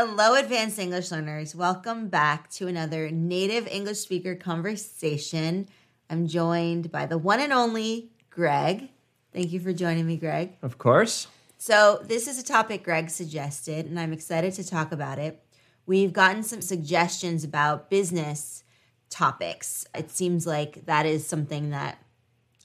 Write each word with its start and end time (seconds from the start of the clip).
Hello, 0.00 0.36
advanced 0.36 0.78
English 0.78 1.10
learners. 1.10 1.56
Welcome 1.56 2.06
back 2.06 2.48
to 2.50 2.68
another 2.68 3.10
native 3.10 3.66
English 3.66 3.98
speaker 3.98 4.36
conversation. 4.36 5.66
I'm 6.08 6.28
joined 6.28 6.92
by 6.92 7.06
the 7.06 7.18
one 7.18 7.40
and 7.40 7.52
only 7.52 8.12
Greg. 8.30 8.90
Thank 9.32 9.50
you 9.50 9.58
for 9.58 9.72
joining 9.72 10.06
me, 10.06 10.16
Greg. 10.16 10.56
Of 10.62 10.78
course. 10.78 11.26
So, 11.56 12.00
this 12.04 12.28
is 12.28 12.38
a 12.38 12.44
topic 12.44 12.84
Greg 12.84 13.10
suggested, 13.10 13.86
and 13.86 13.98
I'm 13.98 14.12
excited 14.12 14.52
to 14.52 14.64
talk 14.64 14.92
about 14.92 15.18
it. 15.18 15.42
We've 15.84 16.12
gotten 16.12 16.44
some 16.44 16.62
suggestions 16.62 17.42
about 17.42 17.90
business 17.90 18.62
topics. 19.10 19.84
It 19.96 20.12
seems 20.12 20.46
like 20.46 20.86
that 20.86 21.06
is 21.06 21.26
something 21.26 21.70
that 21.70 22.00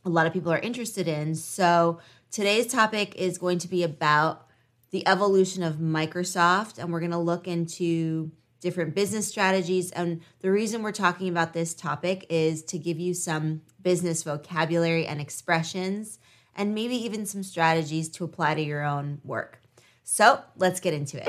a 0.06 0.10
lot 0.10 0.28
of 0.28 0.34
people 0.34 0.54
are 0.54 0.60
interested 0.60 1.08
in. 1.08 1.34
So, 1.34 2.00
today's 2.30 2.68
topic 2.68 3.16
is 3.16 3.40
going 3.40 3.58
to 3.58 3.68
be 3.68 3.82
about 3.82 4.46
the 4.94 5.06
evolution 5.08 5.64
of 5.64 5.78
Microsoft, 5.78 6.78
and 6.78 6.94
we're 6.94 7.00
going 7.00 7.12
to 7.12 7.18
look 7.18 7.48
into 7.48 8.32
different 8.62 8.94
business 8.94 9.28
strategies. 9.28 9.90
And 9.92 10.22
the 10.42 10.52
reason 10.52 10.84
we're 10.84 10.92
talking 10.92 11.28
about 11.30 11.52
this 11.52 11.74
topic 11.74 12.28
is 12.30 12.64
to 12.66 12.78
give 12.78 13.00
you 13.00 13.16
some 13.16 13.62
business 13.82 14.22
vocabulary 14.22 15.08
and 15.08 15.20
expressions, 15.20 16.20
and 16.56 16.76
maybe 16.76 16.96
even 16.96 17.26
some 17.26 17.42
strategies 17.42 18.08
to 18.10 18.24
apply 18.24 18.54
to 18.54 18.62
your 18.62 18.84
own 18.84 19.20
work. 19.24 19.60
So 20.04 20.40
let's 20.58 20.80
get 20.80 20.94
into 20.94 21.18
it. 21.18 21.28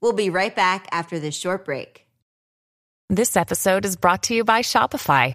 We'll 0.00 0.12
be 0.12 0.30
right 0.30 0.54
back 0.54 0.86
after 0.92 1.18
this 1.18 1.34
short 1.34 1.64
break. 1.64 2.06
This 3.10 3.36
episode 3.36 3.84
is 3.84 3.96
brought 3.96 4.22
to 4.24 4.34
you 4.34 4.44
by 4.44 4.62
Shopify. 4.62 5.34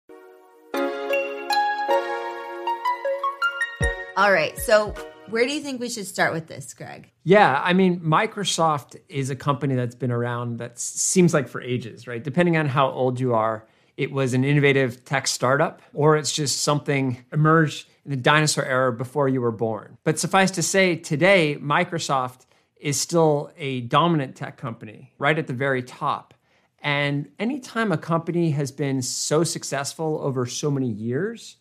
All 4.17 4.31
right. 4.31 4.57
So, 4.59 4.93
where 5.29 5.45
do 5.45 5.53
you 5.53 5.61
think 5.61 5.79
we 5.79 5.89
should 5.89 6.05
start 6.05 6.33
with 6.33 6.47
this, 6.47 6.73
Greg? 6.73 7.09
Yeah, 7.23 7.61
I 7.63 7.71
mean, 7.71 8.01
Microsoft 8.01 8.97
is 9.07 9.29
a 9.29 9.35
company 9.35 9.75
that's 9.75 9.95
been 9.95 10.11
around 10.11 10.57
that 10.57 10.77
seems 10.77 11.33
like 11.33 11.47
for 11.47 11.61
ages, 11.61 12.07
right? 12.07 12.21
Depending 12.21 12.57
on 12.57 12.65
how 12.67 12.89
old 12.89 13.19
you 13.19 13.33
are, 13.33 13.65
it 13.95 14.11
was 14.11 14.33
an 14.33 14.43
innovative 14.43 15.05
tech 15.05 15.27
startup 15.27 15.81
or 15.93 16.17
it's 16.17 16.33
just 16.33 16.63
something 16.63 17.23
emerged 17.31 17.87
in 18.03 18.11
the 18.11 18.17
dinosaur 18.17 18.65
era 18.65 18.91
before 18.91 19.29
you 19.29 19.39
were 19.39 19.51
born. 19.51 19.97
But 20.03 20.19
suffice 20.19 20.51
to 20.51 20.63
say, 20.63 20.97
today, 20.97 21.57
Microsoft 21.61 22.45
is 22.75 22.99
still 22.99 23.51
a 23.57 23.81
dominant 23.81 24.35
tech 24.35 24.57
company, 24.57 25.13
right 25.19 25.37
at 25.37 25.47
the 25.47 25.53
very 25.53 25.83
top. 25.83 26.33
And 26.79 27.29
anytime 27.39 27.91
a 27.91 27.97
company 27.97 28.51
has 28.51 28.71
been 28.71 29.01
so 29.01 29.43
successful 29.43 30.19
over 30.21 30.45
so 30.47 30.71
many 30.71 30.89
years, 30.89 31.57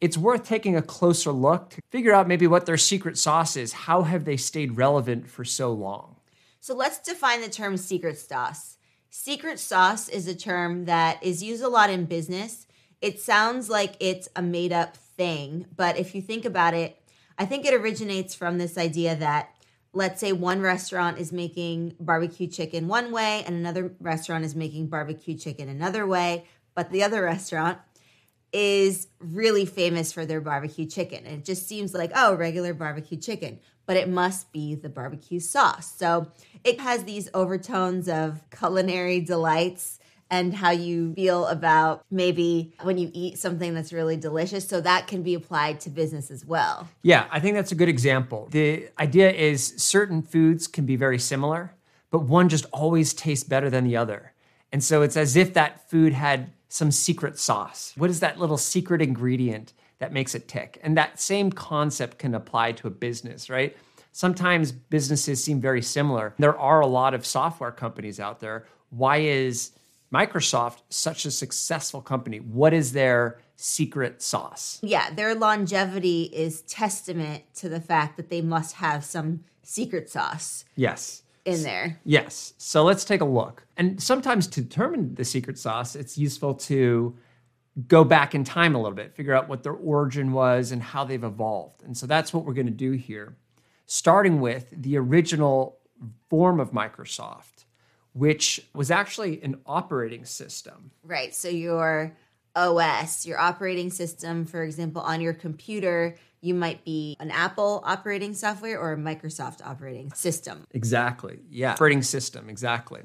it's 0.00 0.18
worth 0.18 0.44
taking 0.44 0.76
a 0.76 0.82
closer 0.82 1.32
look 1.32 1.70
to 1.70 1.80
figure 1.90 2.12
out 2.12 2.28
maybe 2.28 2.46
what 2.46 2.66
their 2.66 2.76
secret 2.76 3.16
sauce 3.16 3.56
is. 3.56 3.72
How 3.72 4.02
have 4.02 4.24
they 4.24 4.36
stayed 4.36 4.76
relevant 4.76 5.28
for 5.28 5.44
so 5.44 5.72
long? 5.72 6.16
So 6.60 6.74
let's 6.74 6.98
define 6.98 7.40
the 7.40 7.48
term 7.48 7.76
secret 7.76 8.18
sauce. 8.18 8.76
Secret 9.10 9.60
sauce 9.60 10.08
is 10.08 10.26
a 10.26 10.34
term 10.34 10.86
that 10.86 11.22
is 11.22 11.42
used 11.42 11.62
a 11.62 11.68
lot 11.68 11.90
in 11.90 12.04
business. 12.04 12.66
It 13.00 13.20
sounds 13.20 13.68
like 13.68 13.96
it's 14.00 14.28
a 14.34 14.42
made 14.42 14.72
up 14.72 14.96
thing, 14.96 15.66
but 15.76 15.98
if 15.98 16.14
you 16.14 16.22
think 16.22 16.44
about 16.44 16.74
it, 16.74 17.00
I 17.38 17.44
think 17.44 17.64
it 17.64 17.74
originates 17.74 18.34
from 18.34 18.58
this 18.58 18.78
idea 18.78 19.14
that 19.16 19.50
let's 19.92 20.20
say 20.20 20.32
one 20.32 20.60
restaurant 20.60 21.18
is 21.18 21.32
making 21.32 21.94
barbecue 22.00 22.48
chicken 22.48 22.88
one 22.88 23.12
way 23.12 23.44
and 23.46 23.54
another 23.54 23.92
restaurant 24.00 24.44
is 24.44 24.54
making 24.56 24.88
barbecue 24.88 25.36
chicken 25.36 25.68
another 25.68 26.06
way, 26.06 26.44
but 26.74 26.90
the 26.90 27.02
other 27.02 27.22
restaurant 27.22 27.78
is 28.54 29.08
really 29.18 29.66
famous 29.66 30.12
for 30.12 30.24
their 30.24 30.40
barbecue 30.40 30.86
chicken. 30.86 31.26
And 31.26 31.40
it 31.40 31.44
just 31.44 31.68
seems 31.68 31.92
like, 31.92 32.12
oh, 32.14 32.34
regular 32.34 32.72
barbecue 32.72 33.18
chicken, 33.18 33.58
but 33.84 33.96
it 33.96 34.08
must 34.08 34.52
be 34.52 34.76
the 34.76 34.88
barbecue 34.88 35.40
sauce. 35.40 35.92
So 35.96 36.28
it 36.62 36.80
has 36.80 37.02
these 37.04 37.28
overtones 37.34 38.08
of 38.08 38.48
culinary 38.50 39.20
delights 39.20 39.98
and 40.30 40.54
how 40.54 40.70
you 40.70 41.14
feel 41.14 41.46
about 41.46 42.04
maybe 42.10 42.72
when 42.82 42.96
you 42.96 43.10
eat 43.12 43.38
something 43.38 43.74
that's 43.74 43.92
really 43.92 44.16
delicious. 44.16 44.66
So 44.66 44.80
that 44.80 45.08
can 45.08 45.22
be 45.22 45.34
applied 45.34 45.80
to 45.80 45.90
business 45.90 46.30
as 46.30 46.44
well. 46.46 46.88
Yeah, 47.02 47.26
I 47.30 47.40
think 47.40 47.56
that's 47.56 47.72
a 47.72 47.76
good 47.76 47.88
example. 47.88 48.48
The 48.50 48.88
idea 48.98 49.32
is 49.32 49.74
certain 49.76 50.22
foods 50.22 50.66
can 50.66 50.86
be 50.86 50.96
very 50.96 51.18
similar, 51.18 51.74
but 52.10 52.20
one 52.20 52.48
just 52.48 52.66
always 52.72 53.12
tastes 53.12 53.44
better 53.44 53.68
than 53.68 53.84
the 53.84 53.96
other. 53.96 54.32
And 54.72 54.82
so 54.82 55.02
it's 55.02 55.16
as 55.16 55.36
if 55.36 55.54
that 55.54 55.88
food 55.90 56.12
had 56.12 56.50
some 56.74 56.90
secret 56.90 57.38
sauce. 57.38 57.92
What 57.96 58.10
is 58.10 58.18
that 58.18 58.40
little 58.40 58.58
secret 58.58 59.00
ingredient 59.00 59.72
that 60.00 60.12
makes 60.12 60.34
it 60.34 60.48
tick? 60.48 60.80
And 60.82 60.96
that 60.96 61.20
same 61.20 61.52
concept 61.52 62.18
can 62.18 62.34
apply 62.34 62.72
to 62.72 62.88
a 62.88 62.90
business, 62.90 63.48
right? 63.48 63.76
Sometimes 64.10 64.72
businesses 64.72 65.42
seem 65.42 65.60
very 65.60 65.82
similar. 65.82 66.34
There 66.36 66.58
are 66.58 66.80
a 66.80 66.86
lot 66.88 67.14
of 67.14 67.24
software 67.24 67.70
companies 67.70 68.18
out 68.18 68.40
there. 68.40 68.66
Why 68.90 69.18
is 69.18 69.70
Microsoft 70.12 70.78
such 70.88 71.24
a 71.24 71.30
successful 71.30 72.02
company? 72.02 72.38
What 72.38 72.74
is 72.74 72.92
their 72.92 73.38
secret 73.54 74.20
sauce? 74.20 74.80
Yeah, 74.82 75.14
their 75.14 75.36
longevity 75.36 76.24
is 76.24 76.62
testament 76.62 77.44
to 77.54 77.68
the 77.68 77.80
fact 77.80 78.16
that 78.16 78.30
they 78.30 78.42
must 78.42 78.74
have 78.76 79.04
some 79.04 79.44
secret 79.62 80.10
sauce. 80.10 80.64
Yes 80.74 81.22
in 81.44 81.62
there. 81.62 82.00
Yes. 82.04 82.54
So 82.58 82.84
let's 82.84 83.04
take 83.04 83.20
a 83.20 83.26
look. 83.26 83.66
And 83.76 84.02
sometimes 84.02 84.46
to 84.48 84.60
determine 84.60 85.14
the 85.14 85.24
secret 85.24 85.58
sauce, 85.58 85.94
it's 85.94 86.16
useful 86.16 86.54
to 86.54 87.16
go 87.88 88.04
back 88.04 88.34
in 88.34 88.44
time 88.44 88.74
a 88.74 88.78
little 88.78 88.94
bit, 88.94 89.14
figure 89.14 89.34
out 89.34 89.48
what 89.48 89.62
their 89.62 89.72
origin 89.72 90.32
was 90.32 90.72
and 90.72 90.82
how 90.82 91.04
they've 91.04 91.24
evolved. 91.24 91.82
And 91.82 91.96
so 91.96 92.06
that's 92.06 92.32
what 92.32 92.44
we're 92.44 92.54
going 92.54 92.66
to 92.66 92.72
do 92.72 92.92
here, 92.92 93.36
starting 93.86 94.40
with 94.40 94.66
the 94.70 94.96
original 94.96 95.78
form 96.30 96.60
of 96.60 96.70
Microsoft, 96.70 97.64
which 98.12 98.60
was 98.74 98.90
actually 98.90 99.42
an 99.42 99.60
operating 99.66 100.24
system. 100.24 100.92
Right. 101.02 101.34
So 101.34 101.48
your 101.48 102.16
OS, 102.54 103.26
your 103.26 103.40
operating 103.40 103.90
system, 103.90 104.46
for 104.46 104.62
example, 104.62 105.02
on 105.02 105.20
your 105.20 105.34
computer, 105.34 106.14
you 106.44 106.54
might 106.54 106.84
be 106.84 107.16
an 107.20 107.30
Apple 107.30 107.82
operating 107.84 108.34
software 108.34 108.78
or 108.78 108.92
a 108.92 108.96
Microsoft 108.96 109.64
operating 109.64 110.12
system. 110.12 110.66
Exactly. 110.72 111.40
Yeah. 111.50 111.72
Operating 111.72 112.02
system, 112.02 112.50
exactly. 112.50 113.00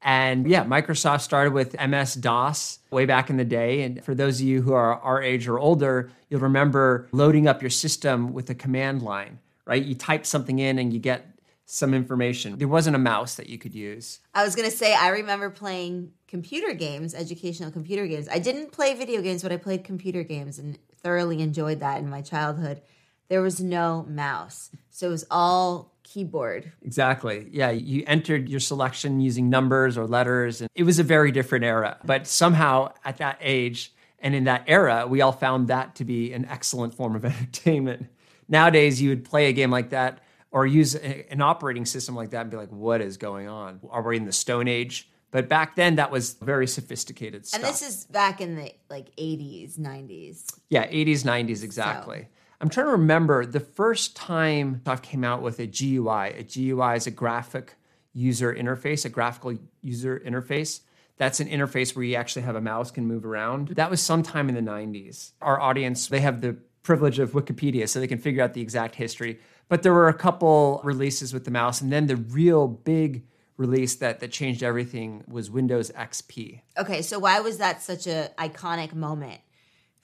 And 0.00 0.46
yeah, 0.46 0.64
Microsoft 0.64 1.20
started 1.20 1.52
with 1.52 1.76
MS 1.78 2.14
DOS 2.14 2.78
way 2.90 3.04
back 3.04 3.30
in 3.30 3.36
the 3.36 3.44
day. 3.44 3.82
And 3.82 4.02
for 4.02 4.14
those 4.14 4.40
of 4.40 4.46
you 4.46 4.62
who 4.62 4.72
are 4.72 4.94
our 5.00 5.22
age 5.22 5.48
or 5.48 5.58
older, 5.58 6.10
you'll 6.30 6.40
remember 6.40 7.08
loading 7.12 7.46
up 7.46 7.60
your 7.62 7.70
system 7.70 8.32
with 8.32 8.48
a 8.48 8.54
command 8.54 9.02
line, 9.02 9.38
right? 9.66 9.82
You 9.82 9.94
type 9.94 10.24
something 10.24 10.58
in 10.58 10.78
and 10.78 10.92
you 10.92 11.00
get 11.00 11.26
some 11.66 11.92
information. 11.92 12.56
There 12.56 12.68
wasn't 12.68 12.96
a 12.96 12.98
mouse 12.98 13.34
that 13.34 13.50
you 13.50 13.58
could 13.58 13.74
use. 13.74 14.20
I 14.34 14.42
was 14.42 14.54
going 14.56 14.70
to 14.70 14.74
say, 14.74 14.94
I 14.94 15.08
remember 15.08 15.50
playing 15.50 16.12
computer 16.26 16.72
games, 16.72 17.14
educational 17.14 17.70
computer 17.70 18.06
games. 18.06 18.28
I 18.30 18.38
didn't 18.38 18.72
play 18.72 18.94
video 18.94 19.20
games, 19.20 19.42
but 19.42 19.52
I 19.52 19.58
played 19.58 19.84
computer 19.84 20.22
games 20.22 20.58
and 20.58 20.78
thoroughly 21.02 21.40
enjoyed 21.40 21.80
that 21.80 21.98
in 21.98 22.08
my 22.08 22.22
childhood. 22.22 22.82
There 23.28 23.42
was 23.42 23.60
no 23.60 24.06
mouse. 24.08 24.70
So 24.90 25.08
it 25.08 25.10
was 25.10 25.26
all 25.30 25.94
keyboard. 26.02 26.72
Exactly. 26.82 27.48
Yeah, 27.50 27.70
you 27.70 28.02
entered 28.06 28.48
your 28.48 28.60
selection 28.60 29.20
using 29.20 29.50
numbers 29.50 29.98
or 29.98 30.06
letters 30.06 30.60
and 30.60 30.70
it 30.74 30.84
was 30.84 30.98
a 30.98 31.04
very 31.04 31.30
different 31.30 31.64
era. 31.64 31.98
But 32.04 32.26
somehow 32.26 32.92
at 33.04 33.18
that 33.18 33.38
age 33.40 33.92
and 34.18 34.34
in 34.34 34.44
that 34.44 34.64
era, 34.66 35.06
we 35.06 35.20
all 35.20 35.32
found 35.32 35.68
that 35.68 35.94
to 35.96 36.04
be 36.04 36.32
an 36.32 36.46
excellent 36.46 36.94
form 36.94 37.14
of 37.14 37.24
entertainment. 37.26 38.06
Nowadays, 38.48 39.00
you 39.00 39.10
would 39.10 39.24
play 39.24 39.46
a 39.46 39.52
game 39.52 39.70
like 39.70 39.90
that 39.90 40.20
or 40.50 40.66
use 40.66 40.94
a, 40.94 41.30
an 41.30 41.42
operating 41.42 41.84
system 41.84 42.14
like 42.14 42.30
that 42.30 42.42
and 42.42 42.50
be 42.50 42.56
like, 42.56 42.70
what 42.70 43.00
is 43.00 43.18
going 43.18 43.48
on? 43.48 43.80
Are 43.90 44.02
we 44.02 44.16
in 44.16 44.24
the 44.24 44.32
Stone 44.32 44.68
Age? 44.68 45.10
But 45.30 45.48
back 45.48 45.76
then, 45.76 45.96
that 45.96 46.10
was 46.10 46.34
very 46.34 46.66
sophisticated 46.66 47.46
stuff. 47.46 47.60
And 47.60 47.68
this 47.68 47.82
is 47.82 48.06
back 48.06 48.40
in 48.40 48.56
the 48.56 48.72
like 48.88 49.14
80s, 49.16 49.78
90s. 49.78 50.46
Yeah, 50.70 50.86
80s, 50.86 51.22
90s, 51.24 51.62
exactly. 51.62 52.20
So. 52.22 52.28
I'm 52.60 52.68
trying 52.68 52.86
to 52.86 52.92
remember 52.92 53.46
the 53.46 53.60
first 53.60 54.16
time 54.16 54.80
I 54.86 54.96
came 54.96 55.24
out 55.24 55.42
with 55.42 55.60
a 55.60 55.66
GUI. 55.66 56.32
A 56.38 56.42
GUI 56.42 56.96
is 56.96 57.06
a 57.06 57.10
graphic 57.10 57.76
user 58.12 58.52
interface, 58.52 59.04
a 59.04 59.08
graphical 59.08 59.56
user 59.82 60.20
interface. 60.26 60.80
That's 61.18 61.40
an 61.40 61.48
interface 61.48 61.94
where 61.94 62.04
you 62.04 62.16
actually 62.16 62.42
have 62.42 62.56
a 62.56 62.60
mouse 62.60 62.90
can 62.90 63.06
move 63.06 63.24
around. 63.24 63.68
That 63.68 63.90
was 63.90 64.00
sometime 64.00 64.48
in 64.48 64.54
the 64.54 64.70
90s. 64.70 65.32
Our 65.42 65.60
audience, 65.60 66.08
they 66.08 66.20
have 66.20 66.40
the 66.40 66.56
privilege 66.82 67.18
of 67.18 67.32
Wikipedia, 67.32 67.88
so 67.88 68.00
they 68.00 68.06
can 68.06 68.18
figure 68.18 68.42
out 68.42 68.54
the 68.54 68.62
exact 68.62 68.94
history. 68.94 69.38
But 69.68 69.82
there 69.82 69.92
were 69.92 70.08
a 70.08 70.14
couple 70.14 70.80
releases 70.82 71.34
with 71.34 71.44
the 71.44 71.50
mouse, 71.50 71.80
and 71.80 71.92
then 71.92 72.06
the 72.06 72.16
real 72.16 72.66
big 72.66 73.24
release 73.58 73.96
that 73.96 74.20
that 74.20 74.32
changed 74.32 74.62
everything 74.62 75.24
was 75.28 75.50
Windows 75.50 75.90
XP. 75.90 76.62
Okay, 76.78 77.02
so 77.02 77.18
why 77.18 77.40
was 77.40 77.58
that 77.58 77.82
such 77.82 78.06
an 78.06 78.30
iconic 78.38 78.94
moment? 78.94 79.42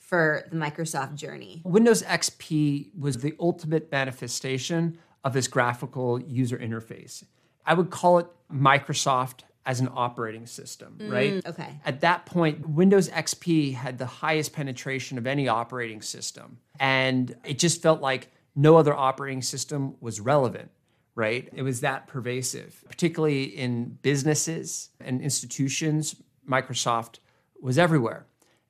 for 0.05 0.45
the 0.51 0.57
Microsoft 0.57 1.15
journey. 1.15 1.63
Windows 1.65 2.03
XP 2.03 2.95
was 2.97 3.17
the 3.17 3.35
ultimate 3.41 3.91
manifestation 3.91 4.99
of 5.25 5.33
this 5.33 5.49
graphical 5.49 6.21
user 6.21 6.59
interface. 6.59 7.25
I 7.67 7.73
would 7.73 7.91
call 7.91 8.19
it 8.19 8.27
Microsoft 8.53 9.41
as 9.67 9.81
an 9.81 9.89
operating 9.95 10.47
system, 10.47 10.99
mm, 11.01 11.11
right? 11.11 11.47
Okay. 11.47 11.81
At 11.87 12.03
that 12.03 12.27
point, 12.27 12.69
Windows 12.69 13.09
XP 13.09 13.75
had 13.75 13.97
the 13.97 14.07
highest 14.07 14.53
penetration 14.53 15.17
of 15.17 15.27
any 15.27 15.49
operating 15.49 16.03
system. 16.03 16.59
And 16.79 17.35
it 17.45 17.59
just 17.59 17.81
felt 17.81 18.03
like 18.03 18.31
no 18.55 18.77
other 18.77 18.95
operating 18.95 19.41
system 19.41 19.97
was 20.01 20.21
relevant, 20.21 20.71
right? 21.15 21.49
It 21.55 21.63
was 21.63 21.81
that 21.81 22.07
pervasive, 22.07 22.83
particularly 22.89 23.45
in 23.45 23.99
businesses 24.03 24.91
and 25.01 25.21
institutions. 25.21 26.17
Microsoft 26.49 27.19
was 27.61 27.79
everywhere. 27.79 28.27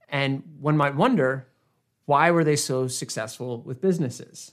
And 0.08 0.43
one 0.61 0.76
might 0.76 0.94
wonder 0.94 1.49
why 2.06 2.31
were 2.31 2.44
they 2.44 2.56
so 2.56 2.87
successful 2.87 3.62
with 3.62 3.81
businesses? 3.81 4.52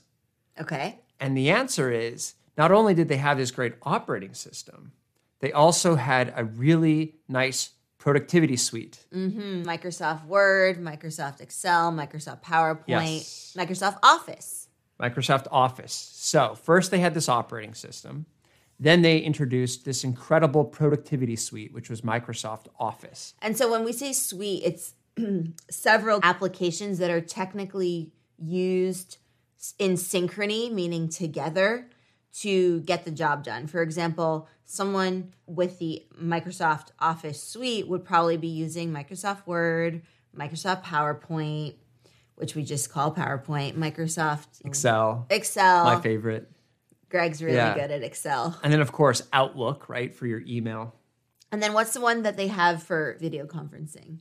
Okay. 0.60 0.98
And 1.20 1.36
the 1.36 1.50
answer 1.50 1.90
is 1.92 2.34
not 2.56 2.72
only 2.72 2.94
did 2.94 3.08
they 3.08 3.18
have 3.18 3.36
this 3.36 3.50
great 3.50 3.74
operating 3.82 4.34
system, 4.34 4.92
they 5.40 5.52
also 5.52 5.96
had 5.96 6.32
a 6.36 6.44
really 6.44 7.16
nice 7.28 7.70
productivity 7.98 8.56
suite. 8.56 9.04
Mm-hmm. 9.14 9.62
Microsoft 9.62 10.26
Word, 10.26 10.78
Microsoft 10.78 11.40
Excel, 11.40 11.92
Microsoft 11.92 12.42
PowerPoint, 12.42 12.82
yes. 12.86 13.54
Microsoft 13.56 13.98
Office. 14.02 14.61
Microsoft 15.02 15.46
Office. 15.50 15.92
So, 15.92 16.54
first 16.54 16.90
they 16.90 17.00
had 17.00 17.14
this 17.14 17.28
operating 17.28 17.74
system. 17.74 18.26
Then 18.78 19.02
they 19.02 19.18
introduced 19.18 19.84
this 19.84 20.02
incredible 20.02 20.64
productivity 20.64 21.36
suite, 21.36 21.72
which 21.72 21.88
was 21.88 22.00
Microsoft 22.00 22.66
Office. 22.80 23.34
And 23.40 23.56
so 23.56 23.70
when 23.70 23.84
we 23.84 23.92
say 23.92 24.12
suite, 24.12 24.62
it's 24.64 24.94
several 25.70 26.18
applications 26.22 26.98
that 26.98 27.10
are 27.10 27.20
technically 27.20 28.12
used 28.38 29.18
in 29.78 29.92
synchrony, 29.92 30.72
meaning 30.72 31.08
together, 31.08 31.88
to 32.40 32.80
get 32.80 33.04
the 33.04 33.10
job 33.10 33.44
done. 33.44 33.66
For 33.66 33.82
example, 33.82 34.48
someone 34.64 35.32
with 35.46 35.78
the 35.78 36.04
Microsoft 36.20 36.88
Office 36.98 37.42
suite 37.42 37.86
would 37.86 38.04
probably 38.04 38.36
be 38.36 38.48
using 38.48 38.90
Microsoft 38.90 39.46
Word, 39.46 40.02
Microsoft 40.36 40.82
PowerPoint, 40.82 41.74
which 42.42 42.56
we 42.56 42.64
just 42.64 42.90
call 42.90 43.14
PowerPoint, 43.14 43.76
Microsoft 43.76 44.64
Excel. 44.64 45.26
Excel. 45.30 45.84
My 45.84 46.00
favorite. 46.00 46.50
Greg's 47.08 47.40
really 47.40 47.56
yeah. 47.56 47.72
good 47.72 47.92
at 47.92 48.02
Excel. 48.02 48.58
And 48.64 48.72
then, 48.72 48.80
of 48.80 48.90
course, 48.90 49.22
Outlook, 49.32 49.88
right, 49.88 50.12
for 50.12 50.26
your 50.26 50.42
email. 50.44 50.92
And 51.52 51.62
then 51.62 51.72
what's 51.72 51.92
the 51.92 52.00
one 52.00 52.22
that 52.22 52.36
they 52.36 52.48
have 52.48 52.82
for 52.82 53.16
video 53.20 53.46
conferencing? 53.46 54.16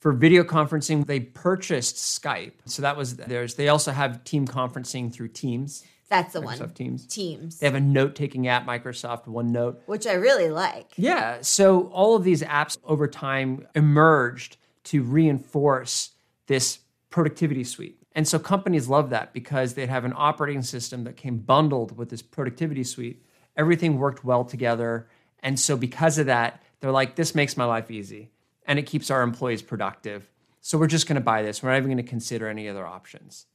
For 0.00 0.10
video 0.12 0.42
conferencing, 0.42 1.06
they 1.06 1.20
purchased 1.20 1.98
Skype. 2.20 2.54
So 2.64 2.82
that 2.82 2.96
was 2.96 3.14
theirs. 3.14 3.54
They 3.54 3.68
also 3.68 3.92
have 3.92 4.24
team 4.24 4.44
conferencing 4.44 5.12
through 5.12 5.28
Teams. 5.28 5.84
That's 6.08 6.32
the 6.32 6.40
Microsoft 6.40 6.60
one. 6.60 6.74
Teams. 6.74 7.06
Teams. 7.06 7.58
They 7.60 7.66
have 7.66 7.76
a 7.76 7.80
note 7.80 8.16
taking 8.16 8.48
app, 8.48 8.66
Microsoft 8.66 9.26
OneNote, 9.26 9.76
which 9.86 10.08
I 10.08 10.14
really 10.14 10.48
like. 10.48 10.94
Yeah. 10.96 11.42
So 11.42 11.82
all 11.92 12.16
of 12.16 12.24
these 12.24 12.42
apps 12.42 12.76
over 12.82 13.06
time 13.06 13.68
emerged 13.76 14.56
to 14.84 15.04
reinforce 15.04 16.10
this 16.48 16.80
productivity 17.10 17.64
suite. 17.64 18.00
And 18.12 18.26
so 18.26 18.38
companies 18.38 18.88
love 18.88 19.10
that 19.10 19.32
because 19.32 19.74
they'd 19.74 19.88
have 19.88 20.04
an 20.04 20.14
operating 20.16 20.62
system 20.62 21.04
that 21.04 21.16
came 21.16 21.38
bundled 21.38 21.96
with 21.96 22.08
this 22.08 22.22
productivity 22.22 22.84
suite. 22.84 23.24
Everything 23.56 23.98
worked 23.98 24.24
well 24.24 24.44
together. 24.44 25.08
And 25.40 25.58
so 25.58 25.76
because 25.76 26.18
of 26.18 26.26
that, 26.26 26.62
they're 26.80 26.90
like, 26.90 27.14
this 27.14 27.34
makes 27.34 27.56
my 27.56 27.64
life 27.64 27.90
easy 27.90 28.30
and 28.66 28.78
it 28.78 28.86
keeps 28.86 29.10
our 29.10 29.22
employees 29.22 29.62
productive. 29.62 30.28
So 30.60 30.78
we're 30.78 30.86
just 30.86 31.06
going 31.06 31.16
to 31.16 31.20
buy 31.20 31.42
this. 31.42 31.62
We're 31.62 31.70
not 31.70 31.78
even 31.78 31.90
going 31.90 31.96
to 31.98 32.02
consider 32.02 32.48
any 32.48 32.68
other 32.68 32.86
options. 32.86 33.46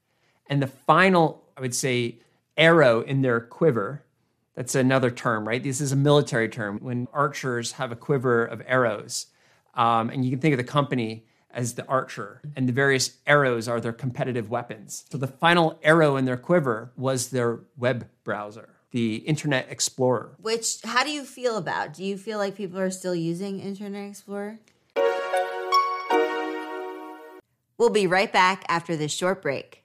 And 0.47 0.61
the 0.61 0.67
final, 0.67 1.43
I 1.57 1.61
would 1.61 1.75
say, 1.75 2.19
arrow 2.57 3.01
in 3.01 3.21
their 3.21 3.39
quiver, 3.39 4.03
that's 4.55 4.75
another 4.75 5.11
term, 5.11 5.47
right? 5.47 5.61
This 5.61 5.81
is 5.81 5.91
a 5.91 5.95
military 5.97 6.49
term. 6.49 6.79
When 6.79 7.07
archers 7.13 7.73
have 7.73 7.91
a 7.91 7.95
quiver 7.95 8.45
of 8.45 8.61
arrows, 8.65 9.27
um, 9.73 10.09
and 10.09 10.23
you 10.23 10.31
can 10.31 10.39
think 10.39 10.53
of 10.53 10.57
the 10.57 10.63
company 10.63 11.25
as 11.55 11.73
the 11.73 11.87
archer, 11.87 12.41
and 12.55 12.69
the 12.69 12.73
various 12.73 13.17
arrows 13.25 13.67
are 13.67 13.81
their 13.81 13.93
competitive 13.93 14.49
weapons. 14.49 15.05
So 15.09 15.17
the 15.17 15.27
final 15.27 15.79
arrow 15.81 16.17
in 16.17 16.25
their 16.25 16.37
quiver 16.37 16.91
was 16.95 17.29
their 17.29 17.61
web 17.77 18.07
browser 18.23 18.69
the 18.91 19.17
Internet 19.17 19.67
Explorer. 19.69 20.37
Which, 20.41 20.77
how 20.85 21.03
do 21.03 21.11
you 21.11 21.25
feel 21.25 21.57
about? 21.57 21.93
Do 21.93 22.03
you 22.05 22.17
feel 22.17 22.37
like 22.37 22.55
people 22.55 22.79
are 22.79 22.89
still 22.89 23.13
using 23.13 23.59
Internet 23.59 24.07
Explorer? 24.09 24.59
We'll 27.77 27.89
be 27.89 28.07
right 28.07 28.31
back 28.31 28.63
after 28.69 28.95
this 28.95 29.11
short 29.11 29.41
break. 29.41 29.84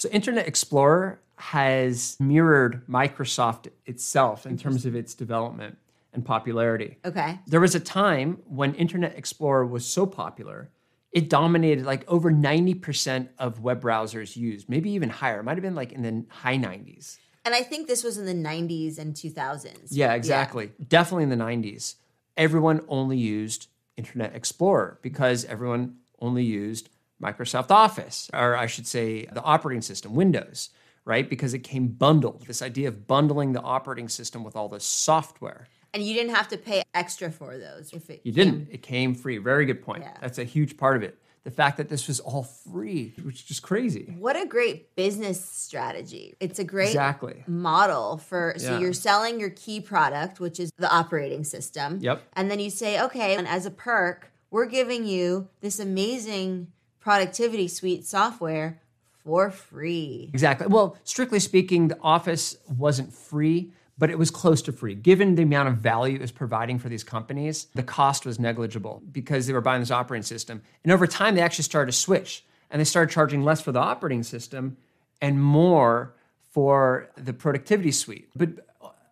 So 0.00 0.08
Internet 0.08 0.48
Explorer 0.48 1.20
has 1.36 2.16
mirrored 2.18 2.86
Microsoft 2.86 3.68
itself 3.84 4.46
in 4.46 4.56
terms 4.56 4.86
of 4.86 4.94
its 4.94 5.14
development 5.14 5.76
and 6.14 6.24
popularity. 6.24 6.96
Okay. 7.04 7.38
There 7.46 7.60
was 7.60 7.74
a 7.74 7.80
time 7.80 8.38
when 8.46 8.74
Internet 8.76 9.18
Explorer 9.18 9.66
was 9.66 9.84
so 9.84 10.06
popular, 10.06 10.70
it 11.12 11.28
dominated 11.28 11.84
like 11.84 12.08
over 12.08 12.32
90% 12.32 13.28
of 13.38 13.60
web 13.60 13.82
browsers 13.82 14.36
used, 14.36 14.70
maybe 14.70 14.90
even 14.92 15.10
higher. 15.10 15.40
It 15.40 15.42
might 15.42 15.58
have 15.58 15.62
been 15.62 15.74
like 15.74 15.92
in 15.92 16.00
the 16.00 16.24
high 16.30 16.56
90s. 16.56 17.18
And 17.44 17.54
I 17.54 17.62
think 17.62 17.86
this 17.86 18.02
was 18.02 18.16
in 18.16 18.24
the 18.24 18.48
90s 18.48 18.98
and 18.98 19.14
2000s. 19.14 19.88
Yeah, 19.90 20.14
exactly. 20.14 20.72
Yeah. 20.78 20.86
Definitely 20.88 21.24
in 21.24 21.28
the 21.30 21.36
90s. 21.36 21.96
Everyone 22.38 22.80
only 22.88 23.18
used 23.18 23.66
Internet 23.98 24.34
Explorer 24.34 24.98
because 25.02 25.44
everyone 25.44 25.96
only 26.20 26.44
used 26.44 26.88
Microsoft 27.22 27.70
Office, 27.70 28.30
or 28.32 28.56
I 28.56 28.66
should 28.66 28.86
say 28.86 29.26
the 29.26 29.42
operating 29.42 29.82
system, 29.82 30.14
Windows, 30.14 30.70
right? 31.04 31.28
Because 31.28 31.54
it 31.54 31.60
came 31.60 31.88
bundled. 31.88 32.44
This 32.46 32.62
idea 32.62 32.88
of 32.88 33.06
bundling 33.06 33.52
the 33.52 33.60
operating 33.60 34.08
system 34.08 34.42
with 34.44 34.56
all 34.56 34.68
the 34.68 34.80
software. 34.80 35.68
And 35.92 36.02
you 36.04 36.14
didn't 36.14 36.34
have 36.34 36.48
to 36.48 36.56
pay 36.56 36.82
extra 36.94 37.30
for 37.30 37.58
those 37.58 37.92
if 37.92 38.08
it 38.10 38.20
You 38.24 38.32
didn't. 38.32 38.68
It 38.70 38.82
came 38.82 39.14
free. 39.14 39.38
Very 39.38 39.66
good 39.66 39.82
point. 39.82 40.02
Yeah. 40.04 40.16
That's 40.20 40.38
a 40.38 40.44
huge 40.44 40.76
part 40.76 40.96
of 40.96 41.02
it. 41.02 41.16
the 41.42 41.50
fact 41.50 41.78
that 41.78 41.88
this 41.88 42.06
was 42.06 42.20
all 42.20 42.42
free, 42.42 43.14
which 43.22 43.36
is 43.36 43.42
just 43.42 43.62
crazy. 43.62 44.14
What 44.18 44.36
a 44.36 44.44
great 44.44 44.94
business 44.94 45.42
strategy. 45.42 46.34
It's 46.38 46.58
a 46.58 46.64
great 46.64 46.88
Exactly. 46.88 47.44
model 47.46 48.18
for 48.18 48.52
so 48.58 48.72
Yeah. 48.72 48.78
you're 48.80 48.92
selling 48.92 49.40
your 49.40 49.48
key 49.48 49.80
product, 49.80 50.38
which 50.38 50.60
is 50.60 50.70
the 50.76 50.92
operating 50.94 51.42
system. 51.44 51.98
Yep. 52.02 52.22
And 52.34 52.50
then 52.50 52.60
you 52.60 52.68
say, 52.68 53.00
okay, 53.00 53.36
and 53.36 53.48
as 53.48 53.64
a 53.64 53.70
perk, 53.70 54.30
we're 54.50 54.66
giving 54.66 55.06
you 55.06 55.48
this 55.62 55.80
amazing 55.80 56.66
productivity 57.00 57.68
suite 57.68 58.04
software 58.06 58.80
for 59.24 59.50
free. 59.50 60.30
Exactly. 60.32 60.66
Well, 60.66 60.96
strictly 61.04 61.40
speaking, 61.40 61.88
the 61.88 61.98
office 62.00 62.56
wasn't 62.68 63.12
free, 63.12 63.72
but 63.98 64.10
it 64.10 64.18
was 64.18 64.30
close 64.30 64.62
to 64.62 64.72
free. 64.72 64.94
Given 64.94 65.34
the 65.34 65.42
amount 65.42 65.68
of 65.68 65.76
value 65.76 66.16
it 66.16 66.20
was 66.20 66.32
providing 66.32 66.78
for 66.78 66.88
these 66.88 67.04
companies, 67.04 67.66
the 67.74 67.82
cost 67.82 68.24
was 68.24 68.38
negligible 68.38 69.02
because 69.12 69.46
they 69.46 69.52
were 69.52 69.60
buying 69.60 69.80
this 69.80 69.90
operating 69.90 70.22
system. 70.22 70.62
And 70.84 70.92
over 70.92 71.06
time, 71.06 71.34
they 71.34 71.42
actually 71.42 71.64
started 71.64 71.92
to 71.92 71.98
switch 71.98 72.44
and 72.70 72.80
they 72.80 72.84
started 72.84 73.12
charging 73.12 73.42
less 73.42 73.60
for 73.60 73.72
the 73.72 73.80
operating 73.80 74.22
system 74.22 74.76
and 75.20 75.42
more 75.42 76.14
for 76.50 77.10
the 77.16 77.32
productivity 77.32 77.92
suite. 77.92 78.28
But 78.34 78.66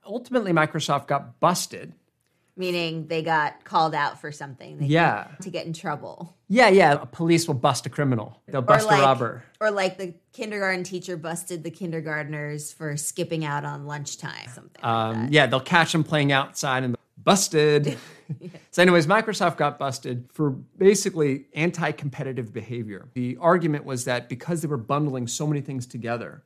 ultimately, 0.06 0.52
Microsoft 0.52 1.06
got 1.06 1.38
busted. 1.38 1.92
Meaning 2.58 3.06
they 3.06 3.22
got 3.22 3.64
called 3.64 3.94
out 3.94 4.20
for 4.20 4.32
something. 4.32 4.78
They 4.78 4.86
Yeah. 4.86 5.28
to 5.42 5.48
get 5.48 5.64
in 5.64 5.72
trouble. 5.72 6.36
Yeah, 6.48 6.68
yeah. 6.68 6.96
Police 6.96 7.46
will 7.46 7.54
bust 7.54 7.86
a 7.86 7.88
criminal, 7.88 8.42
they'll 8.48 8.60
bust 8.62 8.86
like, 8.88 8.98
a 8.98 9.02
robber. 9.02 9.44
Or 9.60 9.70
like 9.70 9.96
the 9.96 10.14
kindergarten 10.32 10.82
teacher 10.82 11.16
busted 11.16 11.62
the 11.62 11.70
kindergartners 11.70 12.72
for 12.72 12.96
skipping 12.96 13.44
out 13.44 13.64
on 13.64 13.86
lunchtime. 13.86 14.48
Something. 14.52 14.82
like 14.82 14.84
Um, 14.92 15.14
that. 15.26 15.32
yeah, 15.32 15.46
they'll 15.46 15.60
catch 15.60 15.92
them 15.92 16.02
playing 16.04 16.32
outside 16.32 16.82
and 16.84 16.96
busted. 17.16 17.96
So, 18.70 18.82
anyways, 18.82 19.06
Microsoft 19.06 19.56
got 19.56 19.78
busted 19.78 20.28
for 20.34 20.50
basically 20.50 21.46
anti 21.54 21.92
competitive 21.92 22.52
behavior. 22.52 23.08
The 23.14 23.38
argument 23.40 23.86
was 23.86 24.04
that 24.04 24.28
because 24.28 24.60
they 24.60 24.68
were 24.68 24.76
bundling 24.76 25.26
so 25.26 25.46
many 25.46 25.62
things 25.62 25.86
together, 25.86 26.44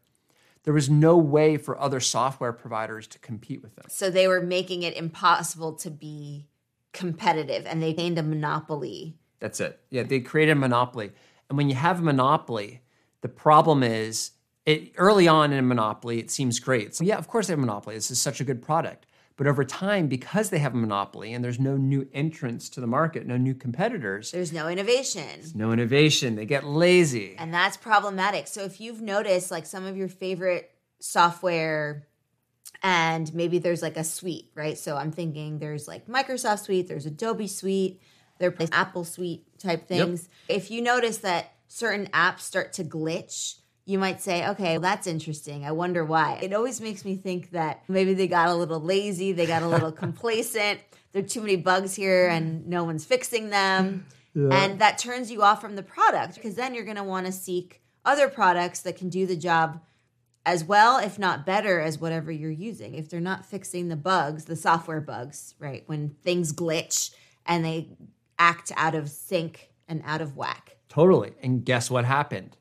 there 0.64 0.75
was 0.75 0.88
no 0.88 1.16
way 1.16 1.57
for 1.57 1.81
other 1.81 2.00
software 2.00 2.52
providers 2.52 3.07
to 3.09 3.19
compete 3.19 3.62
with 3.62 3.75
them. 3.76 3.87
So 3.88 4.11
they 4.11 4.28
were 4.28 4.40
making 4.40 4.83
it 4.83 4.97
impossible 4.97 5.75
to 5.75 5.90
be 5.90 6.47
competitive 6.92 7.66
and 7.66 7.83
they 7.83 7.92
gained 7.92 8.19
a 8.19 8.23
monopoly. 8.23 9.16
That's 9.40 9.61
it. 9.61 9.81
Yeah, 9.90 10.04
they 10.04 10.21
created 10.21 10.52
a 10.52 10.61
monopoly. 10.61 11.12
And 11.49 11.57
when 11.57 11.69
you 11.69 11.75
have 11.75 11.99
a 11.99 12.02
monopoly, 12.02 12.83
the 13.23 13.28
problem 13.28 13.83
is 13.83 14.33
it 14.64 14.92
early 14.97 15.26
on 15.26 15.52
in 15.52 15.59
a 15.59 15.62
monopoly, 15.62 16.21
it 16.21 16.31
seems 16.31 16.61
great. 16.61 16.95
So 16.95 17.04
yeah, 17.04 17.19
of 17.19 17.28
course 17.28 17.49
they 17.49 17.52
have 17.52 17.59
a 17.59 17.61
monopoly. 17.61 17.97
This 17.97 18.11
is 18.11 18.21
such 18.21 18.40
a 18.40 18.45
good 18.45 18.62
product. 18.62 19.07
But 19.37 19.47
over 19.47 19.65
time, 19.65 20.09
because 20.09 20.51
they 20.51 20.59
have 20.59 20.75
a 20.75 20.77
monopoly 20.77 21.33
and 21.33 21.43
there's 21.45 21.59
no 21.59 21.77
new 21.77 22.07
entrants 22.12 22.69
to 22.71 22.81
the 22.81 22.87
market, 22.87 23.27
no 23.27 23.37
new 23.37 23.55
competitors, 23.55 24.31
There's 24.31 24.53
no 24.53 24.69
innovation. 24.69 25.41
no 25.55 25.73
innovation, 25.73 26.35
they 26.37 26.47
get 26.47 26.65
lazy. 26.65 27.35
And 27.39 27.53
that's 27.53 27.77
problematic. 27.77 28.47
So 28.47 28.62
if 28.62 28.81
you've 28.81 29.01
noticed 29.01 29.51
like 29.51 29.67
some 29.67 29.87
of 29.87 29.97
your 29.97 30.09
favorite 30.09 30.71
software 31.01 32.07
and 32.83 33.33
maybe 33.35 33.59
there's 33.59 33.83
like 33.83 33.97
a 33.97 34.05
suite, 34.05 34.51
right? 34.55 34.77
So 34.79 34.97
I'm 34.97 35.12
thinking 35.12 35.59
there's 35.59 35.87
like 35.89 36.07
Microsoft 36.07 36.61
Suite, 36.65 36.89
there's 36.89 37.07
Adobe 37.07 37.47
Suite, 37.47 38.01
there's 38.39 38.69
Apple 38.73 39.05
Suite 39.05 39.45
type 39.59 39.87
things. 39.87 40.29
If 40.49 40.71
you 40.71 40.83
notice 40.83 41.19
that 41.19 41.53
certain 41.69 42.07
apps 42.09 42.41
start 42.41 42.73
to 42.75 42.85
glitch, 42.85 43.59
you 43.85 43.99
might 43.99 44.21
say, 44.21 44.49
okay, 44.51 44.73
well, 44.79 44.81
that's 44.81 45.07
interesting. 45.07 45.65
I 45.65 45.73
wonder 45.73 46.05
why. 46.05 46.39
It 46.43 46.53
always 46.53 46.81
makes 46.81 47.05
me 47.05 47.17
think 47.17 47.51
that 47.51 47.83
maybe 47.89 48.15
they 48.15 48.29
got 48.29 48.49
a 48.49 48.55
little 48.55 48.81
lazy, 48.81 49.33
they 49.33 49.47
got 49.47 49.62
a 49.62 49.69
little 49.69 49.93
complacent. 50.05 50.81
There 51.12 51.23
are 51.23 51.27
too 51.27 51.41
many 51.41 51.57
bugs 51.57 51.95
here 51.95 52.29
and 52.29 52.67
no 52.69 52.85
one's 52.85 53.05
fixing 53.05 53.51
them. 53.51 54.07
And 54.35 54.79
that 54.79 54.97
turns 54.97 55.31
you 55.31 55.43
off 55.43 55.61
from 55.61 55.77
the 55.77 55.83
product 55.83 56.37
because 56.37 56.55
then 56.55 56.75
you're 56.75 56.85
going 56.85 56.97
to 56.97 57.03
want 57.03 57.27
to 57.27 57.33
seek 57.33 57.83
other 58.05 58.29
products 58.29 58.81
that 58.81 58.97
can 58.97 59.11
do 59.11 59.27
the 59.27 59.37
job 59.37 59.81
as 60.47 60.65
well, 60.65 60.99
if 60.99 61.19
not 61.19 61.45
better, 61.45 61.81
as 61.81 61.99
whatever 62.01 62.33
you're 62.33 62.51
using. 62.51 62.95
If 62.95 63.11
they're 63.11 63.21
not 63.21 63.45
fixing 63.45 63.89
the 63.89 63.97
bugs, 63.97 64.47
the 64.47 64.57
software 64.57 65.01
bugs, 65.01 65.55
right? 65.59 65.85
When 65.87 66.11
things 66.23 66.53
glitch 66.53 67.15
and 67.45 67.65
they 67.65 67.91
act 68.39 68.73
out 68.77 68.95
of 68.95 69.11
sync 69.11 69.71
and 69.87 70.03
out 70.05 70.21
of 70.21 70.37
whack. 70.37 70.77
Totally. 70.89 71.33
And 71.43 71.65
guess 71.65 71.91
what 71.91 72.05
happened? 72.05 72.57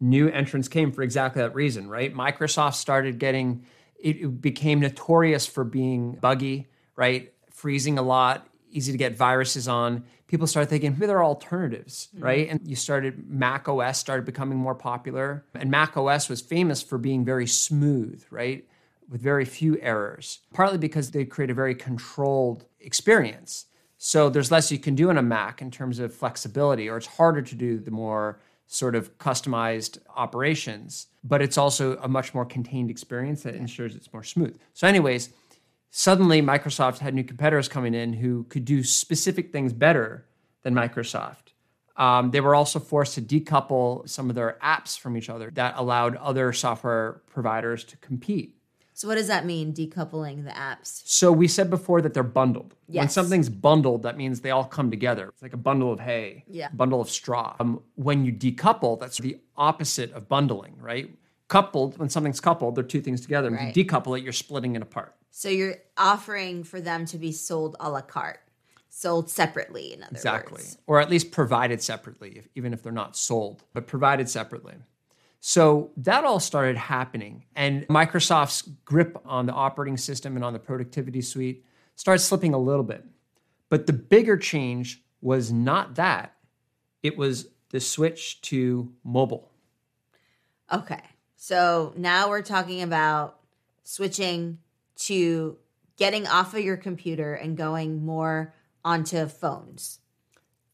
New 0.00 0.28
entrants 0.28 0.68
came 0.68 0.92
for 0.92 1.02
exactly 1.02 1.42
that 1.42 1.54
reason, 1.54 1.88
right? 1.88 2.14
Microsoft 2.14 2.74
started 2.74 3.18
getting, 3.18 3.64
it 3.98 4.16
it 4.16 4.40
became 4.40 4.80
notorious 4.80 5.46
for 5.46 5.64
being 5.64 6.12
buggy, 6.12 6.66
right? 6.96 7.32
Freezing 7.50 7.98
a 7.98 8.02
lot, 8.02 8.46
easy 8.70 8.92
to 8.92 8.98
get 8.98 9.16
viruses 9.16 9.68
on. 9.68 10.04
People 10.26 10.46
started 10.46 10.68
thinking, 10.68 10.92
maybe 10.92 11.06
there 11.06 11.18
are 11.18 11.24
alternatives, 11.24 12.08
mm-hmm. 12.14 12.24
right? 12.24 12.48
And 12.50 12.60
you 12.64 12.76
started, 12.76 13.28
Mac 13.28 13.68
OS 13.68 13.98
started 13.98 14.26
becoming 14.26 14.58
more 14.58 14.74
popular. 14.74 15.44
And 15.54 15.70
Mac 15.70 15.96
OS 15.96 16.28
was 16.28 16.40
famous 16.40 16.82
for 16.82 16.98
being 16.98 17.24
very 17.24 17.46
smooth, 17.46 18.24
right? 18.30 18.66
With 19.08 19.22
very 19.22 19.44
few 19.44 19.78
errors, 19.80 20.40
partly 20.52 20.78
because 20.78 21.12
they 21.12 21.24
create 21.24 21.50
a 21.50 21.54
very 21.54 21.74
controlled 21.74 22.66
experience. 22.80 23.66
So 23.98 24.28
there's 24.28 24.50
less 24.50 24.70
you 24.70 24.78
can 24.78 24.94
do 24.94 25.08
on 25.08 25.16
a 25.16 25.22
Mac 25.22 25.62
in 25.62 25.70
terms 25.70 26.00
of 26.00 26.12
flexibility, 26.12 26.88
or 26.88 26.98
it's 26.98 27.06
harder 27.06 27.40
to 27.40 27.54
do 27.54 27.78
the 27.78 27.90
more 27.90 28.40
sort 28.66 28.94
of 28.94 29.16
customized 29.18 29.98
operations, 30.16 31.06
but 31.22 31.40
it's 31.40 31.56
also 31.56 31.96
a 31.98 32.08
much 32.08 32.34
more 32.34 32.44
contained 32.44 32.90
experience 32.90 33.42
that 33.42 33.54
ensures 33.54 33.94
it's 33.94 34.12
more 34.12 34.24
smooth. 34.24 34.58
So, 34.74 34.86
anyways, 34.86 35.30
suddenly 35.90 36.42
Microsoft 36.42 36.98
had 36.98 37.14
new 37.14 37.24
competitors 37.24 37.68
coming 37.68 37.94
in 37.94 38.12
who 38.12 38.44
could 38.44 38.64
do 38.64 38.82
specific 38.82 39.52
things 39.52 39.72
better 39.72 40.26
than 40.62 40.74
Microsoft. 40.74 41.52
Um, 41.96 42.30
they 42.30 42.40
were 42.40 42.54
also 42.54 42.78
forced 42.78 43.14
to 43.14 43.22
decouple 43.22 44.08
some 44.08 44.28
of 44.28 44.36
their 44.36 44.58
apps 44.62 44.98
from 44.98 45.16
each 45.16 45.30
other 45.30 45.50
that 45.54 45.74
allowed 45.76 46.16
other 46.16 46.52
software 46.52 47.22
providers 47.30 47.84
to 47.84 47.96
compete. 47.98 48.55
So, 48.96 49.08
what 49.08 49.16
does 49.16 49.26
that 49.26 49.44
mean, 49.44 49.74
decoupling 49.74 50.44
the 50.44 50.52
apps? 50.52 51.02
So 51.04 51.30
we 51.30 51.48
said 51.48 51.68
before 51.68 52.00
that 52.00 52.14
they're 52.14 52.22
bundled. 52.22 52.74
When 52.86 53.10
something's 53.10 53.50
bundled, 53.50 54.04
that 54.04 54.16
means 54.16 54.40
they 54.40 54.52
all 54.52 54.64
come 54.64 54.90
together. 54.90 55.28
It's 55.28 55.42
like 55.42 55.52
a 55.52 55.58
bundle 55.58 55.92
of 55.92 56.00
hay, 56.00 56.44
Yeah. 56.48 56.70
bundle 56.72 57.02
of 57.02 57.10
straw. 57.10 57.56
Um, 57.60 57.82
when 57.96 58.24
you 58.24 58.32
decouple, 58.32 58.98
that's 58.98 59.18
the 59.18 59.38
opposite 59.54 60.12
of 60.12 60.30
bundling, 60.30 60.76
right? 60.80 61.10
Coupled, 61.48 61.98
when 61.98 62.08
something's 62.08 62.40
coupled, 62.40 62.74
they're 62.74 62.84
two 62.84 63.02
things 63.02 63.20
together. 63.20 63.50
Right. 63.50 63.76
you 63.76 63.84
decouple 63.84 64.16
it, 64.18 64.24
you're 64.24 64.32
splitting 64.32 64.76
it 64.76 64.80
apart. 64.80 65.14
So, 65.30 65.50
you're 65.50 65.76
offering 65.98 66.64
for 66.64 66.80
them 66.80 67.04
to 67.04 67.18
be 67.18 67.32
sold 67.32 67.76
a 67.78 67.90
la 67.90 68.00
carte, 68.00 68.40
sold 68.88 69.28
separately, 69.28 69.92
in 69.92 70.04
other 70.04 70.08
words. 70.12 70.20
Exactly. 70.20 70.52
words. 70.62 70.78
Or 70.86 71.02
at 71.02 71.10
least 71.10 71.32
provided 71.32 71.82
separately, 71.82 72.38
if, 72.38 72.48
even 72.54 72.72
if 72.72 72.82
they're 72.82 72.92
not 72.92 73.14
sold, 73.14 73.62
but 73.74 73.86
provided 73.86 74.30
separately. 74.30 74.76
So 75.48 75.92
that 75.98 76.24
all 76.24 76.40
started 76.40 76.76
happening. 76.76 77.44
And 77.54 77.86
Microsoft's 77.86 78.62
grip 78.84 79.16
on 79.24 79.46
the 79.46 79.52
operating 79.52 79.96
system 79.96 80.34
and 80.34 80.44
on 80.44 80.52
the 80.52 80.58
productivity 80.58 81.22
suite 81.22 81.64
started 81.94 82.18
slipping 82.18 82.52
a 82.52 82.58
little 82.58 82.82
bit. 82.82 83.04
But 83.68 83.86
the 83.86 83.92
bigger 83.92 84.36
change 84.36 85.04
was 85.20 85.52
not 85.52 85.94
that, 85.94 86.34
it 87.04 87.16
was 87.16 87.46
the 87.70 87.78
switch 87.78 88.40
to 88.40 88.92
mobile. 89.04 89.52
Okay. 90.72 91.02
So 91.36 91.94
now 91.96 92.28
we're 92.28 92.42
talking 92.42 92.82
about 92.82 93.38
switching 93.84 94.58
to 94.96 95.58
getting 95.96 96.26
off 96.26 96.54
of 96.54 96.64
your 96.64 96.76
computer 96.76 97.34
and 97.34 97.56
going 97.56 98.04
more 98.04 98.52
onto 98.84 99.26
phones. 99.26 100.00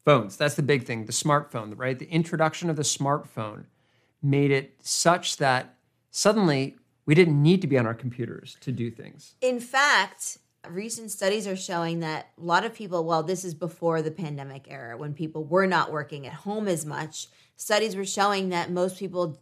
Phones, 0.07 0.39
that's 0.39 0.55
the 0.55 0.63
big 0.63 0.85
thing, 0.85 1.05
the 1.05 1.13
smartphone, 1.13 1.75
right? 1.77 1.99
The 1.99 2.09
introduction 2.09 2.71
of 2.71 2.77
the 2.77 2.83
smartphone 2.83 3.67
made 4.23 4.51
it 4.51 4.75
such 4.81 5.37
that 5.39 5.75
suddenly 6.11 6.77
we 7.07 7.15
didn't 7.15 7.41
need 7.43 7.61
to 7.63 7.67
be 7.67 7.79
on 7.79 7.87
our 7.87 7.95
computers 7.95 8.57
to 8.61 8.71
do 8.71 8.91
things. 8.91 9.35
In 9.41 9.59
fact, 9.59 10.39
recent 10.69 11.11
studies 11.11 11.47
are 11.47 11.57
showing 11.57 12.01
that 12.01 12.29
a 12.39 12.45
lot 12.45 12.65
of 12.65 12.73
people, 12.73 13.05
well, 13.05 13.23
this 13.23 13.45
is 13.45 13.55
before 13.55 14.03
the 14.03 14.11
pandemic 14.11 14.67
era 14.71 14.97
when 14.97 15.15
people 15.15 15.45
were 15.45 15.67
not 15.67 15.91
working 15.91 16.27
at 16.27 16.33
home 16.33 16.69
as 16.69 16.87
much, 16.87 17.29
studies 17.57 17.97
were 17.97 18.05
showing 18.05 18.51
that 18.51 18.71
most 18.71 18.99
people 18.99 19.41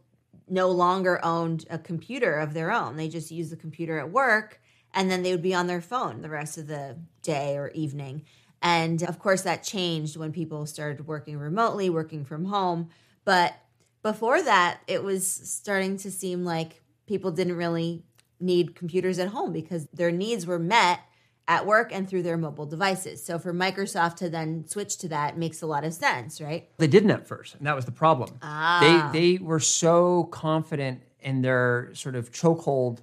no 0.48 0.68
longer 0.68 1.24
owned 1.24 1.64
a 1.70 1.78
computer 1.78 2.36
of 2.36 2.54
their 2.54 2.72
own. 2.72 2.96
They 2.96 3.08
just 3.08 3.30
used 3.30 3.52
the 3.52 3.56
computer 3.56 3.98
at 3.98 4.10
work 4.10 4.60
and 4.92 5.10
then 5.10 5.22
they 5.22 5.30
would 5.30 5.42
be 5.42 5.54
on 5.54 5.66
their 5.66 5.80
phone 5.80 6.22
the 6.22 6.30
rest 6.30 6.58
of 6.58 6.66
the 6.66 6.96
day 7.22 7.56
or 7.56 7.68
evening. 7.70 8.24
And 8.62 9.02
of 9.02 9.18
course, 9.18 9.42
that 9.42 9.62
changed 9.62 10.16
when 10.16 10.32
people 10.32 10.66
started 10.66 11.06
working 11.06 11.38
remotely, 11.38 11.88
working 11.88 12.24
from 12.24 12.46
home. 12.46 12.88
But 13.24 13.54
before 14.02 14.42
that, 14.42 14.80
it 14.86 15.02
was 15.02 15.26
starting 15.26 15.96
to 15.98 16.10
seem 16.10 16.44
like 16.44 16.82
people 17.06 17.30
didn't 17.30 17.56
really 17.56 18.02
need 18.38 18.74
computers 18.74 19.18
at 19.18 19.28
home 19.28 19.52
because 19.52 19.86
their 19.92 20.10
needs 20.10 20.46
were 20.46 20.58
met 20.58 21.00
at 21.46 21.66
work 21.66 21.92
and 21.92 22.08
through 22.08 22.22
their 22.22 22.36
mobile 22.36 22.64
devices. 22.64 23.22
So 23.22 23.38
for 23.38 23.52
Microsoft 23.52 24.16
to 24.16 24.30
then 24.30 24.66
switch 24.68 24.96
to 24.98 25.08
that 25.08 25.36
makes 25.36 25.62
a 25.62 25.66
lot 25.66 25.84
of 25.84 25.92
sense, 25.92 26.40
right? 26.40 26.68
They 26.78 26.86
didn't 26.86 27.10
at 27.10 27.26
first, 27.26 27.56
and 27.56 27.66
that 27.66 27.74
was 27.74 27.84
the 27.84 27.92
problem. 27.92 28.38
Ah. 28.40 29.10
They 29.12 29.20
they 29.20 29.38
were 29.42 29.60
so 29.60 30.24
confident 30.24 31.02
in 31.20 31.42
their 31.42 31.90
sort 31.92 32.14
of 32.14 32.30
chokehold 32.30 33.00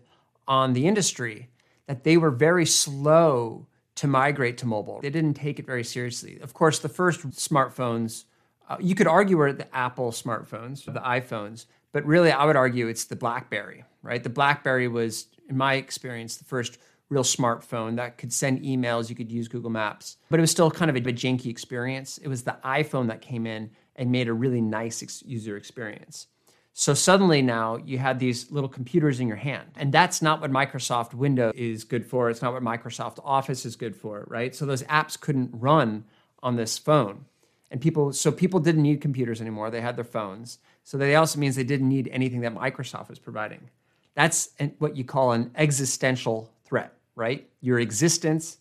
on 0.47 0.73
the 0.73 0.87
industry 0.87 1.49
that 1.87 2.03
they 2.03 2.17
were 2.17 2.31
very 2.31 2.65
slow 2.65 3.67
to 3.95 4.07
migrate 4.07 4.57
to 4.59 4.65
mobile. 4.65 5.01
They 5.01 5.09
didn't 5.09 5.33
take 5.33 5.59
it 5.59 5.65
very 5.65 5.83
seriously. 5.83 6.39
Of 6.39 6.53
course, 6.53 6.79
the 6.79 6.89
first 6.89 7.29
smartphones 7.31 8.25
Uh, 8.67 8.77
you 8.79 8.95
could 8.95 9.07
argue 9.07 9.37
we're 9.37 9.53
the 9.53 9.75
Apple 9.75 10.11
smartphones, 10.11 10.85
the 10.85 10.99
iPhones, 10.99 11.65
but 11.93 12.05
really 12.05 12.31
I 12.31 12.45
would 12.45 12.55
argue 12.55 12.87
it's 12.87 13.05
the 13.05 13.15
BlackBerry, 13.15 13.85
right? 14.01 14.21
The 14.21 14.29
BlackBerry 14.29 14.87
was, 14.87 15.27
in 15.49 15.57
my 15.57 15.75
experience, 15.75 16.37
the 16.37 16.45
first 16.45 16.77
real 17.09 17.23
smartphone 17.23 17.95
that 17.95 18.17
could 18.17 18.33
send 18.33 18.63
emails, 18.63 19.09
you 19.09 19.15
could 19.15 19.31
use 19.31 19.47
Google 19.47 19.69
Maps, 19.69 20.17
but 20.29 20.39
it 20.39 20.41
was 20.41 20.51
still 20.51 20.69
kind 20.69 20.89
of 20.89 20.95
a, 20.97 20.99
a 20.99 21.13
janky 21.13 21.47
experience. 21.47 22.17
It 22.17 22.27
was 22.27 22.43
the 22.43 22.57
iPhone 22.65 23.07
that 23.07 23.21
came 23.21 23.47
in 23.47 23.71
and 23.95 24.11
made 24.11 24.27
a 24.27 24.33
really 24.33 24.61
nice 24.61 25.01
ex- 25.01 25.23
user 25.25 25.55
experience. 25.55 26.27
So 26.73 26.93
suddenly 26.93 27.41
now 27.41 27.77
you 27.77 27.97
had 27.97 28.19
these 28.19 28.51
little 28.51 28.69
computers 28.69 29.19
in 29.19 29.27
your 29.27 29.37
hand. 29.37 29.69
And 29.77 29.91
that's 29.91 30.21
not 30.21 30.41
what 30.41 30.51
Microsoft 30.51 31.15
Windows 31.15 31.53
is 31.55 31.83
good 31.83 32.05
for. 32.05 32.29
It's 32.29 32.43
not 32.43 32.53
what 32.53 32.61
Microsoft 32.61 33.17
Office 33.23 33.65
is 33.65 33.75
good 33.75 33.95
for, 33.95 34.25
right? 34.27 34.53
So 34.53 34.65
those 34.67 34.83
apps 34.83 35.19
couldn't 35.19 35.49
run 35.53 36.03
on 36.43 36.55
this 36.55 36.77
phone. 36.77 37.25
And 37.69 37.81
people 37.81 38.13
so 38.13 38.31
people 38.31 38.59
didn't 38.59 38.81
need 38.81 39.01
computers 39.01 39.41
anymore. 39.41 39.69
They 39.69 39.81
had 39.81 39.95
their 39.95 40.05
phones. 40.05 40.59
So 40.83 40.97
that 40.97 41.13
also 41.15 41.39
means 41.39 41.55
they 41.55 41.63
didn't 41.63 41.89
need 41.89 42.07
anything 42.11 42.41
that 42.41 42.55
Microsoft 42.55 43.09
was 43.09 43.19
providing. 43.19 43.69
That's 44.15 44.49
what 44.79 44.95
you 44.95 45.03
call 45.03 45.33
an 45.33 45.51
existential 45.55 46.49
threat, 46.63 46.93
right? 47.15 47.47
Your 47.61 47.79
existence 47.79 48.57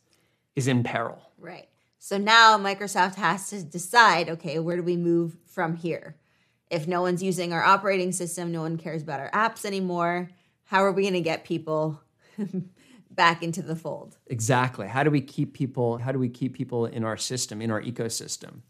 is 0.54 0.66
in 0.66 0.82
peril. 0.82 1.22
Right. 1.38 1.68
So 1.98 2.18
now 2.18 2.58
Microsoft 2.58 3.14
has 3.14 3.50
to 3.50 3.62
decide 3.62 4.28
okay, 4.28 4.58
where 4.58 4.76
do 4.76 4.82
we 4.82 4.96
move 4.96 5.36
from 5.46 5.76
here? 5.76 6.16
If 6.68 6.88
no 6.88 7.00
one's 7.00 7.22
using 7.22 7.52
our 7.52 7.62
operating 7.62 8.10
system, 8.10 8.50
no 8.50 8.62
one 8.62 8.76
cares 8.76 9.02
about 9.02 9.20
our 9.20 9.30
apps 9.30 9.64
anymore, 9.64 10.30
how 10.64 10.82
are 10.82 10.90
we 10.90 11.02
going 11.02 11.14
to 11.14 11.20
get 11.20 11.44
people 11.44 12.00
back 13.10 13.42
into 13.42 13.62
the 13.62 13.76
fold? 13.76 14.18
Exactly. 14.26 14.88
How 14.88 15.04
do 15.04 15.10
we 15.10 15.20
keep 15.20 15.54
people 15.54 15.98
how 15.98 16.12
do 16.12 16.18
we 16.18 16.28
keep 16.28 16.54
people 16.54 16.86
in 16.86 17.04
our 17.04 17.16
system, 17.16 17.62
in 17.62 17.70
our 17.70 17.80
ecosystem? 17.80 18.62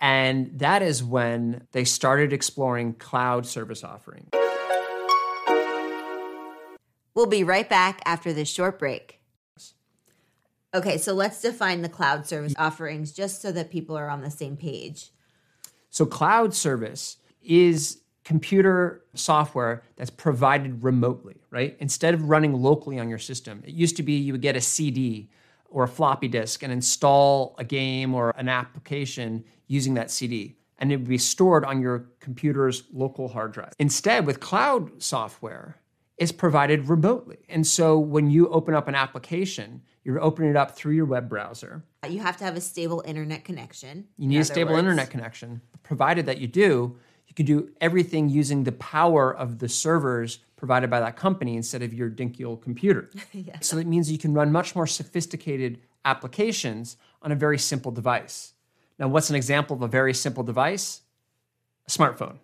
And 0.00 0.58
that 0.58 0.82
is 0.82 1.02
when 1.02 1.66
they 1.72 1.84
started 1.84 2.32
exploring 2.32 2.94
cloud 2.94 3.46
service 3.46 3.82
offering. 3.82 4.28
We'll 7.14 7.26
be 7.26 7.44
right 7.44 7.68
back 7.68 8.02
after 8.04 8.32
this 8.32 8.48
short 8.48 8.78
break. 8.78 9.20
Okay, 10.74 10.98
so 10.98 11.14
let's 11.14 11.40
define 11.40 11.80
the 11.80 11.88
cloud 11.88 12.26
service 12.26 12.52
offerings 12.58 13.12
just 13.12 13.40
so 13.40 13.50
that 13.52 13.70
people 13.70 13.96
are 13.96 14.10
on 14.10 14.20
the 14.20 14.30
same 14.30 14.58
page. 14.58 15.10
So, 15.88 16.04
cloud 16.04 16.54
service 16.54 17.16
is 17.42 18.02
computer 18.24 19.02
software 19.14 19.82
that's 19.96 20.10
provided 20.10 20.82
remotely, 20.82 21.36
right? 21.50 21.74
Instead 21.80 22.12
of 22.12 22.28
running 22.28 22.52
locally 22.52 22.98
on 22.98 23.08
your 23.08 23.18
system, 23.18 23.62
it 23.64 23.72
used 23.72 23.96
to 23.96 24.02
be 24.02 24.12
you 24.12 24.32
would 24.32 24.42
get 24.42 24.56
a 24.56 24.60
CD 24.60 25.30
or 25.70 25.84
a 25.84 25.88
floppy 25.88 26.28
disk 26.28 26.62
and 26.62 26.70
install 26.72 27.54
a 27.56 27.64
game 27.64 28.14
or 28.14 28.34
an 28.36 28.48
application 28.48 29.44
using 29.66 29.94
that 29.94 30.10
CD, 30.10 30.56
and 30.78 30.92
it 30.92 30.96
would 30.96 31.08
be 31.08 31.18
stored 31.18 31.64
on 31.64 31.80
your 31.80 32.06
computer's 32.20 32.84
local 32.92 33.28
hard 33.28 33.52
drive. 33.52 33.72
Instead, 33.78 34.26
with 34.26 34.40
cloud 34.40 35.02
software, 35.02 35.76
it's 36.18 36.32
provided 36.32 36.88
remotely. 36.88 37.38
And 37.48 37.66
so 37.66 37.98
when 37.98 38.30
you 38.30 38.48
open 38.48 38.74
up 38.74 38.88
an 38.88 38.94
application, 38.94 39.82
you're 40.04 40.22
opening 40.22 40.50
it 40.50 40.56
up 40.56 40.76
through 40.76 40.94
your 40.94 41.04
web 41.04 41.28
browser. 41.28 41.84
You 42.08 42.20
have 42.20 42.36
to 42.38 42.44
have 42.44 42.56
a 42.56 42.60
stable 42.60 43.02
internet 43.04 43.44
connection. 43.44 44.06
You 44.16 44.28
need 44.28 44.38
a 44.38 44.44
stable 44.44 44.72
words. 44.72 44.80
internet 44.80 45.10
connection. 45.10 45.60
Provided 45.82 46.26
that 46.26 46.38
you 46.38 46.46
do, 46.46 46.96
you 47.26 47.34
can 47.34 47.44
do 47.44 47.70
everything 47.80 48.28
using 48.28 48.64
the 48.64 48.72
power 48.72 49.34
of 49.34 49.58
the 49.58 49.68
servers 49.68 50.38
provided 50.56 50.88
by 50.88 51.00
that 51.00 51.16
company 51.16 51.56
instead 51.56 51.82
of 51.82 51.92
your 51.92 52.08
dinky 52.08 52.44
old 52.44 52.62
computer. 52.62 53.10
yeah. 53.32 53.58
So 53.60 53.76
it 53.78 53.86
means 53.86 54.10
you 54.10 54.18
can 54.18 54.32
run 54.32 54.50
much 54.50 54.74
more 54.74 54.86
sophisticated 54.86 55.80
applications 56.04 56.96
on 57.20 57.32
a 57.32 57.34
very 57.34 57.58
simple 57.58 57.90
device. 57.92 58.54
Now, 58.98 59.08
what's 59.08 59.30
an 59.30 59.36
example 59.36 59.76
of 59.76 59.82
a 59.82 59.88
very 59.88 60.14
simple 60.14 60.42
device? 60.42 61.02
A 61.86 61.90
smartphone. 61.90 62.38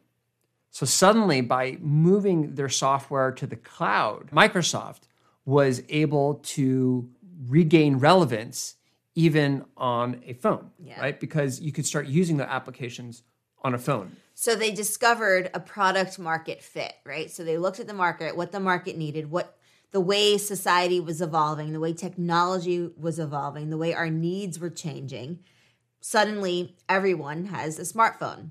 So 0.70 0.86
suddenly, 0.86 1.40
by 1.40 1.78
moving 1.80 2.54
their 2.54 2.68
software 2.68 3.30
to 3.32 3.46
the 3.46 3.56
cloud, 3.56 4.30
Microsoft 4.30 5.02
was 5.44 5.82
able 5.88 6.36
to 6.36 7.08
regain 7.46 7.96
relevance 7.96 8.76
even 9.14 9.64
on 9.76 10.22
a 10.24 10.32
phone, 10.32 10.70
yeah. 10.82 10.98
right? 11.00 11.20
Because 11.20 11.60
you 11.60 11.72
could 11.72 11.84
start 11.84 12.06
using 12.06 12.38
the 12.38 12.50
applications 12.50 13.22
on 13.62 13.74
a 13.74 13.78
phone. 13.78 14.16
So 14.34 14.54
they 14.54 14.70
discovered 14.70 15.50
a 15.52 15.60
product 15.60 16.18
market 16.18 16.62
fit, 16.62 16.94
right? 17.04 17.30
So 17.30 17.44
they 17.44 17.58
looked 17.58 17.78
at 17.78 17.86
the 17.86 17.94
market, 17.94 18.36
what 18.36 18.52
the 18.52 18.60
market 18.60 18.96
needed, 18.96 19.30
what 19.30 19.58
the 19.90 20.00
way 20.00 20.38
society 20.38 21.00
was 21.00 21.20
evolving, 21.20 21.72
the 21.72 21.80
way 21.80 21.92
technology 21.92 22.90
was 22.96 23.18
evolving, 23.18 23.68
the 23.68 23.76
way 23.76 23.92
our 23.92 24.08
needs 24.08 24.58
were 24.58 24.70
changing 24.70 25.40
suddenly 26.02 26.76
everyone 26.88 27.46
has 27.46 27.78
a 27.78 27.82
smartphone. 27.82 28.50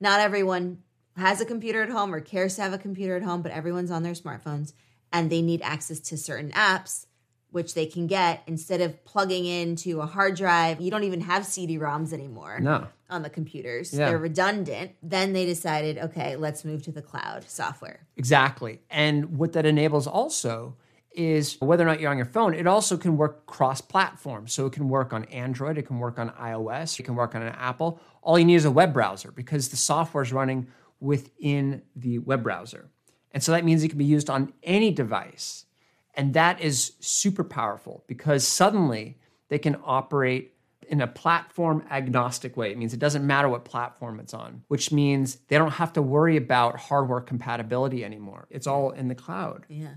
Not 0.00 0.18
everyone 0.18 0.82
has 1.16 1.40
a 1.40 1.44
computer 1.44 1.82
at 1.82 1.90
home 1.90 2.12
or 2.12 2.20
cares 2.20 2.56
to 2.56 2.62
have 2.62 2.72
a 2.72 2.78
computer 2.78 3.14
at 3.16 3.22
home, 3.22 3.42
but 3.42 3.52
everyone's 3.52 3.90
on 3.92 4.02
their 4.02 4.14
smartphones 4.14 4.72
and 5.12 5.30
they 5.30 5.42
need 5.42 5.62
access 5.62 6.00
to 6.00 6.16
certain 6.16 6.50
apps 6.52 7.06
which 7.50 7.74
they 7.74 7.86
can 7.86 8.06
get 8.06 8.42
instead 8.46 8.80
of 8.80 9.04
plugging 9.04 9.46
into 9.46 10.00
a 10.00 10.06
hard 10.06 10.36
drive. 10.36 10.80
You 10.80 10.90
don't 10.90 11.04
even 11.04 11.22
have 11.22 11.46
CD-ROMs 11.46 12.12
anymore. 12.12 12.60
No. 12.60 12.86
On 13.08 13.22
the 13.22 13.30
computers. 13.30 13.94
Yeah. 13.94 14.10
They're 14.10 14.18
redundant. 14.18 14.92
Then 15.02 15.32
they 15.32 15.46
decided, 15.46 15.96
okay, 15.96 16.36
let's 16.36 16.62
move 16.62 16.82
to 16.82 16.92
the 16.92 17.00
cloud 17.00 17.48
software. 17.48 18.06
Exactly. 18.18 18.82
And 18.90 19.38
what 19.38 19.54
that 19.54 19.64
enables 19.64 20.06
also 20.06 20.76
is 21.18 21.58
whether 21.60 21.82
or 21.82 21.86
not 21.86 22.00
you're 22.00 22.10
on 22.10 22.16
your 22.16 22.26
phone, 22.26 22.54
it 22.54 22.66
also 22.66 22.96
can 22.96 23.16
work 23.16 23.44
cross 23.46 23.80
platform. 23.80 24.46
So 24.46 24.66
it 24.66 24.72
can 24.72 24.88
work 24.88 25.12
on 25.12 25.24
Android, 25.24 25.76
it 25.76 25.82
can 25.82 25.98
work 25.98 26.18
on 26.18 26.30
iOS, 26.30 26.98
it 27.00 27.02
can 27.02 27.16
work 27.16 27.34
on 27.34 27.42
an 27.42 27.54
Apple. 27.58 28.00
All 28.22 28.38
you 28.38 28.44
need 28.44 28.54
is 28.54 28.64
a 28.64 28.70
web 28.70 28.94
browser 28.94 29.32
because 29.32 29.68
the 29.68 29.76
software 29.76 30.22
is 30.22 30.32
running 30.32 30.68
within 31.00 31.82
the 31.96 32.18
web 32.20 32.44
browser. 32.44 32.88
And 33.32 33.42
so 33.42 33.52
that 33.52 33.64
means 33.64 33.82
it 33.82 33.88
can 33.88 33.98
be 33.98 34.04
used 34.04 34.30
on 34.30 34.52
any 34.62 34.92
device. 34.92 35.66
And 36.14 36.34
that 36.34 36.60
is 36.60 36.92
super 37.00 37.44
powerful 37.44 38.04
because 38.06 38.46
suddenly 38.46 39.18
they 39.48 39.58
can 39.58 39.76
operate 39.84 40.54
in 40.88 41.00
a 41.00 41.06
platform 41.06 41.84
agnostic 41.90 42.56
way. 42.56 42.70
It 42.70 42.78
means 42.78 42.94
it 42.94 43.00
doesn't 43.00 43.26
matter 43.26 43.48
what 43.48 43.64
platform 43.64 44.20
it's 44.20 44.34
on, 44.34 44.62
which 44.68 44.90
means 44.90 45.36
they 45.48 45.58
don't 45.58 45.72
have 45.72 45.92
to 45.94 46.02
worry 46.02 46.36
about 46.36 46.78
hardware 46.78 47.20
compatibility 47.20 48.04
anymore. 48.04 48.46
It's 48.50 48.66
all 48.66 48.92
in 48.92 49.08
the 49.08 49.14
cloud. 49.14 49.66
Yeah. 49.68 49.94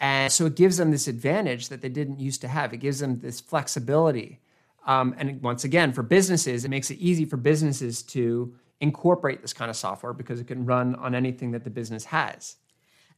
And 0.00 0.32
so 0.32 0.46
it 0.46 0.56
gives 0.56 0.78
them 0.78 0.90
this 0.90 1.06
advantage 1.06 1.68
that 1.68 1.82
they 1.82 1.90
didn't 1.90 2.18
used 2.18 2.40
to 2.40 2.48
have. 2.48 2.72
It 2.72 2.78
gives 2.78 3.00
them 3.00 3.20
this 3.20 3.38
flexibility. 3.38 4.40
Um, 4.86 5.14
and 5.18 5.42
once 5.42 5.62
again, 5.62 5.92
for 5.92 6.02
businesses, 6.02 6.64
it 6.64 6.70
makes 6.70 6.90
it 6.90 6.98
easy 6.98 7.26
for 7.26 7.36
businesses 7.36 8.02
to 8.04 8.54
incorporate 8.80 9.42
this 9.42 9.52
kind 9.52 9.70
of 9.70 9.76
software 9.76 10.14
because 10.14 10.40
it 10.40 10.46
can 10.46 10.64
run 10.64 10.94
on 10.94 11.14
anything 11.14 11.50
that 11.50 11.64
the 11.64 11.70
business 11.70 12.06
has. 12.06 12.56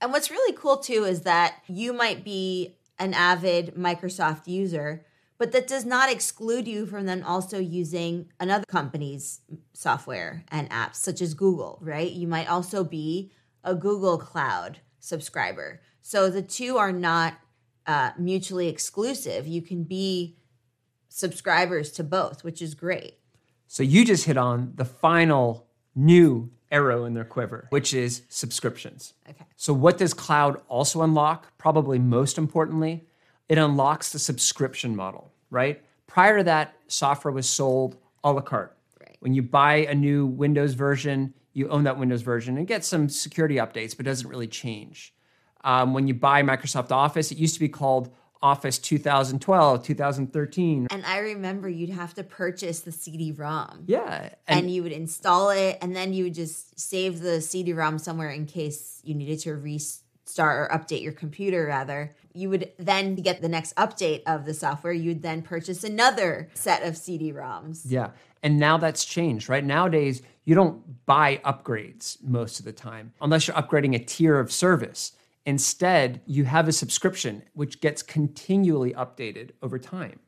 And 0.00 0.10
what's 0.10 0.30
really 0.30 0.56
cool 0.56 0.78
too 0.78 1.04
is 1.04 1.22
that 1.22 1.54
you 1.68 1.92
might 1.92 2.24
be 2.24 2.76
an 2.98 3.14
avid 3.14 3.76
Microsoft 3.76 4.48
user, 4.48 5.06
but 5.38 5.52
that 5.52 5.68
does 5.68 5.84
not 5.84 6.10
exclude 6.10 6.66
you 6.66 6.86
from 6.86 7.06
then 7.06 7.22
also 7.22 7.58
using 7.58 8.28
another 8.40 8.64
company's 8.66 9.40
software 9.72 10.44
and 10.48 10.68
apps, 10.70 10.96
such 10.96 11.20
as 11.20 11.34
Google, 11.34 11.78
right? 11.80 12.10
You 12.10 12.26
might 12.26 12.50
also 12.50 12.82
be 12.82 13.32
a 13.62 13.76
Google 13.76 14.18
Cloud 14.18 14.80
subscriber. 14.98 15.80
So 16.02 16.28
the 16.28 16.42
two 16.42 16.76
are 16.76 16.92
not 16.92 17.34
uh, 17.86 18.10
mutually 18.18 18.68
exclusive. 18.68 19.46
You 19.46 19.62
can 19.62 19.84
be 19.84 20.36
subscribers 21.08 21.90
to 21.92 22.04
both, 22.04 22.44
which 22.44 22.60
is 22.60 22.74
great. 22.74 23.18
So 23.66 23.82
you 23.82 24.04
just 24.04 24.24
hit 24.24 24.36
on 24.36 24.72
the 24.74 24.84
final 24.84 25.66
new 25.94 26.50
arrow 26.70 27.04
in 27.04 27.14
their 27.14 27.24
quiver, 27.24 27.66
which 27.70 27.94
is 27.94 28.22
subscriptions. 28.28 29.14
Okay. 29.28 29.44
So 29.56 29.72
what 29.72 29.98
does 29.98 30.14
cloud 30.14 30.60
also 30.68 31.02
unlock? 31.02 31.56
Probably 31.58 31.98
most 31.98 32.38
importantly, 32.38 33.04
it 33.48 33.58
unlocks 33.58 34.12
the 34.12 34.18
subscription 34.18 34.96
model, 34.96 35.32
right? 35.50 35.82
Prior 36.06 36.38
to 36.38 36.44
that, 36.44 36.74
software 36.88 37.32
was 37.32 37.48
sold 37.48 37.96
a 38.24 38.32
la 38.32 38.40
carte. 38.40 38.76
Right. 39.00 39.16
When 39.20 39.34
you 39.34 39.42
buy 39.42 39.86
a 39.86 39.94
new 39.94 40.26
Windows 40.26 40.74
version, 40.74 41.34
you 41.52 41.68
own 41.68 41.84
that 41.84 41.98
Windows 41.98 42.22
version 42.22 42.56
and 42.56 42.66
get 42.66 42.84
some 42.84 43.08
security 43.08 43.56
updates, 43.56 43.96
but 43.96 44.06
doesn't 44.06 44.28
really 44.28 44.48
change. 44.48 45.14
Um, 45.64 45.94
when 45.94 46.06
you 46.08 46.14
buy 46.14 46.42
Microsoft 46.42 46.90
Office, 46.90 47.30
it 47.30 47.38
used 47.38 47.54
to 47.54 47.60
be 47.60 47.68
called 47.68 48.12
Office 48.42 48.78
2012, 48.78 49.84
2013. 49.84 50.88
And 50.90 51.06
I 51.06 51.18
remember 51.18 51.68
you'd 51.68 51.90
have 51.90 52.14
to 52.14 52.24
purchase 52.24 52.80
the 52.80 52.90
CD-ROM. 52.90 53.84
Yeah. 53.86 54.30
And, 54.48 54.60
and, 54.60 54.70
you 54.70 54.82
would 54.82 54.92
install 54.92 55.50
it 55.50 55.78
and 55.80 55.94
then 55.94 56.12
you 56.12 56.24
would 56.24 56.34
just 56.34 56.78
save 56.78 57.20
the 57.20 57.40
CD-ROM 57.40 57.98
somewhere 57.98 58.30
in 58.30 58.46
case 58.46 59.00
you 59.04 59.14
needed 59.14 59.38
to 59.40 59.54
restart 59.54 60.02
or 60.38 60.76
update 60.76 61.02
your 61.02 61.12
computer 61.12 61.66
rather. 61.66 62.16
You 62.34 62.50
would 62.50 62.72
then 62.78 63.14
get 63.14 63.42
the 63.42 63.48
next 63.48 63.76
update 63.76 64.22
of 64.26 64.44
the 64.44 64.54
software, 64.54 64.92
you'd 64.92 65.22
then 65.22 65.42
purchase 65.42 65.84
another 65.84 66.48
set 66.54 66.82
of 66.82 66.96
CD-ROMs. 66.96 67.82
Yeah. 67.86 68.10
And 68.42 68.58
now 68.58 68.76
that's 68.76 69.04
changed, 69.04 69.48
right? 69.48 69.64
Nowadays, 69.64 70.20
you 70.44 70.56
don't 70.56 71.06
buy 71.06 71.40
upgrades 71.44 72.20
most 72.24 72.58
of 72.58 72.64
the 72.64 72.72
time 72.72 73.12
unless 73.20 73.46
you're 73.46 73.56
upgrading 73.56 73.94
a 73.94 74.00
tier 74.00 74.40
of 74.40 74.50
service. 74.50 75.12
Instead, 75.44 76.20
you 76.26 76.44
have 76.44 76.68
a 76.68 76.72
subscription 76.72 77.42
which 77.54 77.80
gets 77.80 78.02
continually 78.02 78.92
updated 78.92 79.50
over 79.62 79.78
time. 79.78 80.20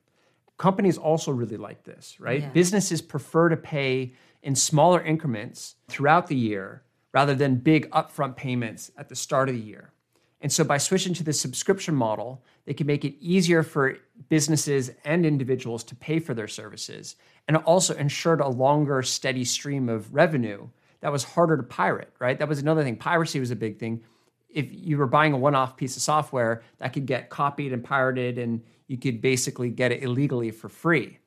Companies 0.58 0.98
also 0.98 1.30
really 1.30 1.56
like 1.56 1.84
this, 1.84 2.18
right? 2.18 2.42
Yeah. 2.42 2.48
Businesses 2.50 3.02
prefer 3.02 3.48
to 3.48 3.56
pay 3.56 4.14
in 4.42 4.54
smaller 4.54 5.00
increments 5.02 5.76
throughout 5.88 6.26
the 6.26 6.36
year 6.36 6.82
rather 7.12 7.34
than 7.34 7.56
big 7.56 7.90
upfront 7.90 8.36
payments 8.36 8.90
at 8.96 9.08
the 9.08 9.16
start 9.16 9.48
of 9.48 9.54
the 9.54 9.60
year. 9.60 9.92
And 10.40 10.52
so 10.52 10.62
by 10.62 10.78
switching 10.78 11.14
to 11.14 11.24
the 11.24 11.32
subscription 11.32 11.94
model, 11.94 12.44
they 12.66 12.74
can 12.74 12.86
make 12.86 13.04
it 13.04 13.16
easier 13.18 13.62
for 13.62 13.96
businesses 14.28 14.90
and 15.04 15.24
individuals 15.24 15.82
to 15.84 15.94
pay 15.94 16.18
for 16.18 16.34
their 16.34 16.48
services 16.48 17.16
and 17.48 17.56
also 17.58 17.94
ensured 17.94 18.40
a 18.40 18.48
longer 18.48 19.02
steady 19.02 19.44
stream 19.44 19.88
of 19.88 20.12
revenue 20.14 20.68
that 21.00 21.12
was 21.12 21.24
harder 21.24 21.56
to 21.56 21.62
pirate, 21.62 22.12
right? 22.18 22.38
That 22.38 22.48
was 22.48 22.58
another 22.58 22.82
thing. 22.82 22.96
Piracy 22.96 23.40
was 23.40 23.50
a 23.50 23.56
big 23.56 23.78
thing. 23.78 24.02
If 24.54 24.68
you 24.70 24.96
were 24.96 25.06
buying 25.06 25.32
a 25.32 25.36
one-off 25.36 25.76
piece 25.76 25.96
of 25.96 26.02
software 26.02 26.62
that 26.78 26.92
could 26.92 27.06
get 27.06 27.28
copied 27.28 27.72
and 27.72 27.84
pirated 27.84 28.38
and 28.38 28.62
you 28.86 28.96
could 28.96 29.20
basically 29.20 29.68
get 29.68 29.92
it 29.92 30.02
illegally 30.02 30.50
for 30.50 30.68
free. 30.68 31.18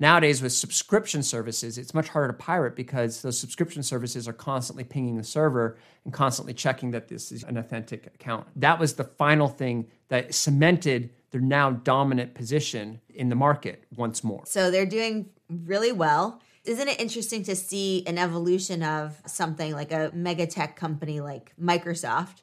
Nowadays, 0.00 0.42
with 0.42 0.52
subscription 0.52 1.22
services, 1.22 1.78
it's 1.78 1.94
much 1.94 2.08
harder 2.08 2.28
to 2.28 2.34
pirate 2.34 2.74
because 2.74 3.22
those 3.22 3.38
subscription 3.38 3.82
services 3.82 4.26
are 4.26 4.32
constantly 4.32 4.82
pinging 4.82 5.16
the 5.16 5.24
server 5.24 5.78
and 6.04 6.12
constantly 6.12 6.52
checking 6.52 6.90
that 6.90 7.06
this 7.08 7.30
is 7.30 7.44
an 7.44 7.56
authentic 7.56 8.06
account. 8.08 8.46
That 8.56 8.78
was 8.80 8.94
the 8.94 9.04
final 9.04 9.46
thing 9.46 9.86
that 10.08 10.34
cemented 10.34 11.10
their 11.30 11.40
now 11.40 11.70
dominant 11.70 12.34
position 12.34 13.00
in 13.08 13.28
the 13.28 13.36
market 13.36 13.84
once 13.94 14.24
more. 14.24 14.42
So 14.46 14.70
they're 14.70 14.84
doing 14.84 15.30
really 15.48 15.92
well. 15.92 16.42
Isn't 16.64 16.88
it 16.88 17.00
interesting 17.00 17.44
to 17.44 17.54
see 17.54 18.04
an 18.06 18.18
evolution 18.18 18.82
of 18.82 19.20
something 19.26 19.72
like 19.72 19.92
a 19.92 20.10
mega 20.12 20.46
tech 20.46 20.76
company 20.76 21.20
like 21.20 21.52
Microsoft? 21.60 22.42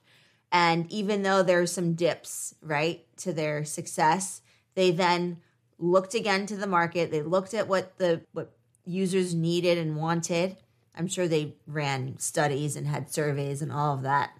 And 0.51 0.91
even 0.91 1.23
though 1.23 1.43
there's 1.43 1.71
some 1.71 1.93
dips, 1.93 2.55
right, 2.61 3.05
to 3.17 3.31
their 3.31 3.63
success, 3.63 4.41
they 4.75 4.91
then 4.91 5.37
looked 5.79 6.13
again 6.13 6.45
to 6.47 6.55
the 6.55 6.67
market. 6.67 7.11
They 7.11 7.21
looked 7.21 7.53
at 7.53 7.67
what 7.67 7.97
the 7.97 8.21
what 8.33 8.51
users 8.85 9.33
needed 9.33 9.77
and 9.77 9.95
wanted. 9.95 10.57
I'm 10.95 11.07
sure 11.07 11.27
they 11.27 11.55
ran 11.65 12.19
studies 12.19 12.75
and 12.75 12.87
had 12.87 13.11
surveys 13.11 13.61
and 13.61 13.71
all 13.71 13.95
of 13.95 14.01
that. 14.03 14.31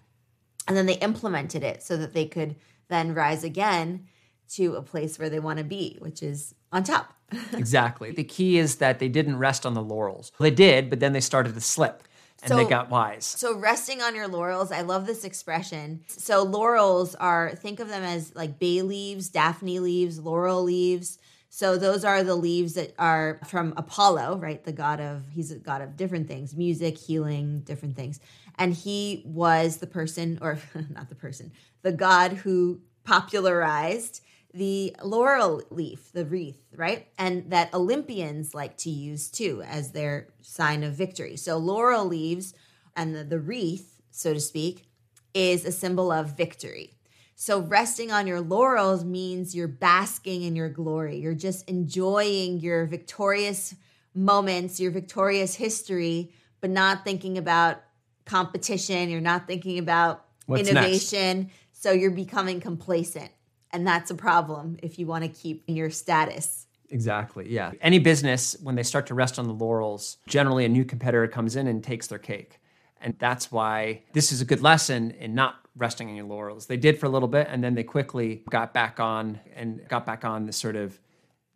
And 0.68 0.76
then 0.76 0.86
they 0.86 0.98
implemented 0.98 1.62
it 1.62 1.82
so 1.82 1.96
that 1.96 2.12
they 2.12 2.26
could 2.26 2.56
then 2.88 3.14
rise 3.14 3.42
again 3.42 4.06
to 4.50 4.74
a 4.74 4.82
place 4.82 5.18
where 5.18 5.30
they 5.30 5.40
want 5.40 5.58
to 5.58 5.64
be, 5.64 5.96
which 6.00 6.22
is 6.22 6.54
on 6.70 6.84
top. 6.84 7.14
exactly. 7.52 8.10
The 8.12 8.24
key 8.24 8.58
is 8.58 8.76
that 8.76 8.98
they 8.98 9.08
didn't 9.08 9.38
rest 9.38 9.64
on 9.64 9.74
the 9.74 9.82
laurels. 9.82 10.30
They 10.38 10.50
did, 10.50 10.90
but 10.90 11.00
then 11.00 11.14
they 11.14 11.20
started 11.20 11.54
to 11.54 11.60
slip 11.60 12.02
and 12.42 12.48
So- 12.48 12.56
they 12.56 12.64
got 12.64 12.90
wise. 12.90 13.24
So 13.24 13.56
resting 13.56 14.02
on 14.02 14.14
your 14.14 14.28
laurels, 14.28 14.72
I 14.72 14.82
love 14.82 15.06
this 15.06 15.24
expression. 15.24 16.00
So 16.08 16.42
laurels 16.42 17.14
are 17.14 17.54
think 17.54 17.80
of 17.80 17.88
them 17.88 18.02
as 18.02 18.34
like 18.34 18.58
bay 18.58 18.82
leaves, 18.82 19.28
daphne 19.28 19.78
leaves, 19.78 20.18
laurel 20.18 20.62
leaves. 20.62 21.18
So 21.48 21.76
those 21.76 22.04
are 22.04 22.24
the 22.24 22.34
leaves 22.34 22.74
that 22.74 22.94
are 22.98 23.38
from 23.46 23.74
Apollo, 23.76 24.38
right? 24.38 24.62
The 24.64 24.72
god 24.72 25.00
of 25.00 25.24
he's 25.30 25.50
a 25.50 25.56
god 25.58 25.82
of 25.82 25.96
different 25.96 26.26
things, 26.26 26.54
music, 26.56 26.98
healing, 26.98 27.60
different 27.60 27.94
things. 27.94 28.20
And 28.58 28.74
he 28.74 29.22
was 29.26 29.78
the 29.78 29.86
person 29.86 30.38
or 30.42 30.58
not 30.90 31.08
the 31.08 31.14
person, 31.14 31.52
the 31.82 31.92
god 31.92 32.32
who 32.32 32.80
popularized 33.04 34.20
the 34.54 34.94
laurel 35.02 35.62
leaf, 35.70 36.12
the 36.12 36.24
wreath, 36.26 36.60
right? 36.76 37.08
And 37.18 37.50
that 37.50 37.72
Olympians 37.72 38.54
like 38.54 38.76
to 38.78 38.90
use 38.90 39.28
too 39.28 39.62
as 39.66 39.92
their 39.92 40.28
sign 40.42 40.82
of 40.82 40.94
victory. 40.94 41.36
So 41.36 41.56
laurel 41.56 42.04
leaves 42.04 42.54
and 42.94 43.14
the, 43.14 43.24
the 43.24 43.40
wreath, 43.40 44.00
so 44.10 44.34
to 44.34 44.40
speak, 44.40 44.86
is 45.34 45.64
a 45.64 45.72
symbol 45.72 46.12
of 46.12 46.36
victory. 46.36 46.94
So 47.34 47.60
resting 47.60 48.12
on 48.12 48.26
your 48.26 48.40
laurels 48.40 49.04
means 49.04 49.54
you're 49.54 49.68
basking 49.68 50.42
in 50.42 50.54
your 50.54 50.68
glory. 50.68 51.16
You're 51.16 51.34
just 51.34 51.68
enjoying 51.68 52.60
your 52.60 52.84
victorious 52.86 53.74
moments, 54.14 54.78
your 54.78 54.92
victorious 54.92 55.54
history, 55.54 56.32
but 56.60 56.70
not 56.70 57.04
thinking 57.04 57.38
about 57.38 57.82
competition. 58.26 59.08
You're 59.08 59.20
not 59.20 59.46
thinking 59.46 59.78
about 59.78 60.24
What's 60.46 60.68
innovation. 60.68 61.50
So 61.72 61.90
you're 61.90 62.10
becoming 62.10 62.60
complacent. 62.60 63.30
And 63.72 63.86
that's 63.86 64.10
a 64.10 64.14
problem 64.14 64.76
if 64.82 64.98
you 64.98 65.06
want 65.06 65.24
to 65.24 65.30
keep 65.30 65.64
your 65.66 65.90
status. 65.90 66.66
Exactly. 66.90 67.50
Yeah. 67.50 67.72
Any 67.80 67.98
business, 67.98 68.54
when 68.62 68.74
they 68.74 68.82
start 68.82 69.06
to 69.06 69.14
rest 69.14 69.38
on 69.38 69.46
the 69.46 69.54
laurels, 69.54 70.18
generally 70.26 70.66
a 70.66 70.68
new 70.68 70.84
competitor 70.84 71.26
comes 71.26 71.56
in 71.56 71.66
and 71.66 71.82
takes 71.82 72.06
their 72.06 72.18
cake. 72.18 72.60
And 73.00 73.16
that's 73.18 73.50
why 73.50 74.02
this 74.12 74.30
is 74.30 74.40
a 74.40 74.44
good 74.44 74.60
lesson 74.60 75.12
in 75.12 75.34
not 75.34 75.56
resting 75.74 76.10
on 76.10 76.16
your 76.16 76.26
laurels. 76.26 76.66
They 76.66 76.76
did 76.76 76.98
for 76.98 77.06
a 77.06 77.08
little 77.08 77.28
bit 77.28 77.48
and 77.50 77.64
then 77.64 77.74
they 77.74 77.82
quickly 77.82 78.42
got 78.50 78.74
back 78.74 79.00
on 79.00 79.40
and 79.56 79.80
got 79.88 80.04
back 80.04 80.24
on 80.24 80.44
the 80.44 80.52
sort 80.52 80.76
of 80.76 81.00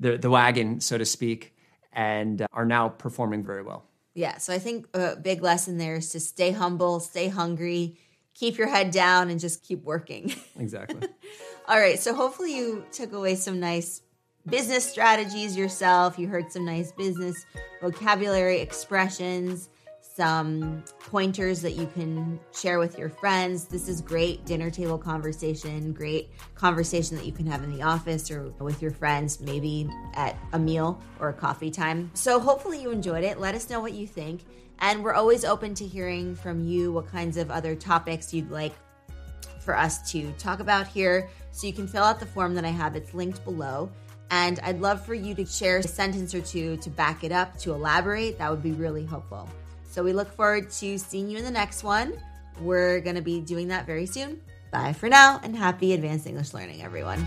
the, 0.00 0.16
the 0.16 0.30
wagon, 0.30 0.80
so 0.80 0.98
to 0.98 1.04
speak, 1.04 1.54
and 1.92 2.42
uh, 2.42 2.46
are 2.52 2.64
now 2.64 2.88
performing 2.88 3.44
very 3.44 3.62
well. 3.62 3.84
Yeah. 4.14 4.38
So 4.38 4.52
I 4.52 4.58
think 4.58 4.86
a 4.94 5.16
big 5.16 5.42
lesson 5.42 5.76
there 5.76 5.96
is 5.96 6.10
to 6.10 6.20
stay 6.20 6.50
humble, 6.52 7.00
stay 7.00 7.28
hungry, 7.28 7.98
keep 8.34 8.56
your 8.56 8.68
head 8.68 8.90
down, 8.90 9.28
and 9.30 9.38
just 9.38 9.62
keep 9.62 9.84
working. 9.84 10.34
Exactly. 10.58 11.06
All 11.68 11.78
right. 11.78 11.98
So 11.98 12.14
hopefully 12.14 12.56
you 12.56 12.84
took 12.92 13.12
away 13.12 13.34
some 13.34 13.58
nice 13.58 14.02
business 14.46 14.88
strategies 14.88 15.56
yourself. 15.56 16.16
You 16.16 16.28
heard 16.28 16.52
some 16.52 16.64
nice 16.64 16.92
business 16.92 17.44
vocabulary 17.80 18.60
expressions, 18.60 19.68
some 20.00 20.84
pointers 21.00 21.60
that 21.62 21.72
you 21.72 21.88
can 21.88 22.38
share 22.56 22.78
with 22.78 22.96
your 22.96 23.08
friends. 23.08 23.64
This 23.64 23.88
is 23.88 24.00
great 24.00 24.44
dinner 24.46 24.70
table 24.70 24.96
conversation, 24.96 25.92
great 25.92 26.30
conversation 26.54 27.16
that 27.16 27.26
you 27.26 27.32
can 27.32 27.46
have 27.46 27.64
in 27.64 27.76
the 27.76 27.82
office 27.82 28.30
or 28.30 28.50
with 28.60 28.80
your 28.80 28.92
friends, 28.92 29.40
maybe 29.40 29.90
at 30.14 30.38
a 30.52 30.58
meal 30.60 31.02
or 31.18 31.30
a 31.30 31.34
coffee 31.34 31.72
time. 31.72 32.12
So 32.14 32.38
hopefully 32.38 32.80
you 32.80 32.92
enjoyed 32.92 33.24
it. 33.24 33.40
Let 33.40 33.56
us 33.56 33.68
know 33.68 33.80
what 33.80 33.92
you 33.92 34.06
think. 34.06 34.42
And 34.78 35.02
we're 35.02 35.14
always 35.14 35.44
open 35.44 35.74
to 35.74 35.86
hearing 35.86 36.36
from 36.36 36.62
you 36.62 36.92
what 36.92 37.08
kinds 37.08 37.36
of 37.36 37.50
other 37.50 37.74
topics 37.74 38.32
you'd 38.32 38.50
like 38.50 38.72
for 39.66 39.76
us 39.76 40.10
to 40.12 40.32
talk 40.38 40.60
about 40.60 40.86
here. 40.86 41.28
So 41.50 41.66
you 41.66 41.74
can 41.74 41.86
fill 41.86 42.04
out 42.04 42.20
the 42.20 42.26
form 42.26 42.54
that 42.54 42.64
I 42.64 42.70
have, 42.70 42.96
it's 42.96 43.12
linked 43.12 43.44
below. 43.44 43.90
And 44.30 44.58
I'd 44.60 44.80
love 44.80 45.04
for 45.04 45.14
you 45.14 45.34
to 45.34 45.44
share 45.44 45.78
a 45.78 45.82
sentence 45.82 46.34
or 46.34 46.40
two 46.40 46.78
to 46.78 46.90
back 46.90 47.22
it 47.22 47.32
up, 47.32 47.58
to 47.58 47.72
elaborate. 47.72 48.38
That 48.38 48.50
would 48.50 48.62
be 48.62 48.72
really 48.72 49.04
helpful. 49.04 49.48
So 49.84 50.02
we 50.02 50.12
look 50.12 50.32
forward 50.32 50.70
to 50.70 50.98
seeing 50.98 51.28
you 51.30 51.38
in 51.38 51.44
the 51.44 51.50
next 51.50 51.84
one. 51.84 52.18
We're 52.60 53.00
going 53.00 53.16
to 53.16 53.22
be 53.22 53.40
doing 53.40 53.68
that 53.68 53.86
very 53.86 54.06
soon. 54.06 54.40
Bye 54.72 54.94
for 54.94 55.08
now 55.08 55.40
and 55.42 55.56
happy 55.56 55.92
advanced 55.92 56.26
English 56.26 56.54
learning, 56.54 56.82
everyone. 56.82 57.26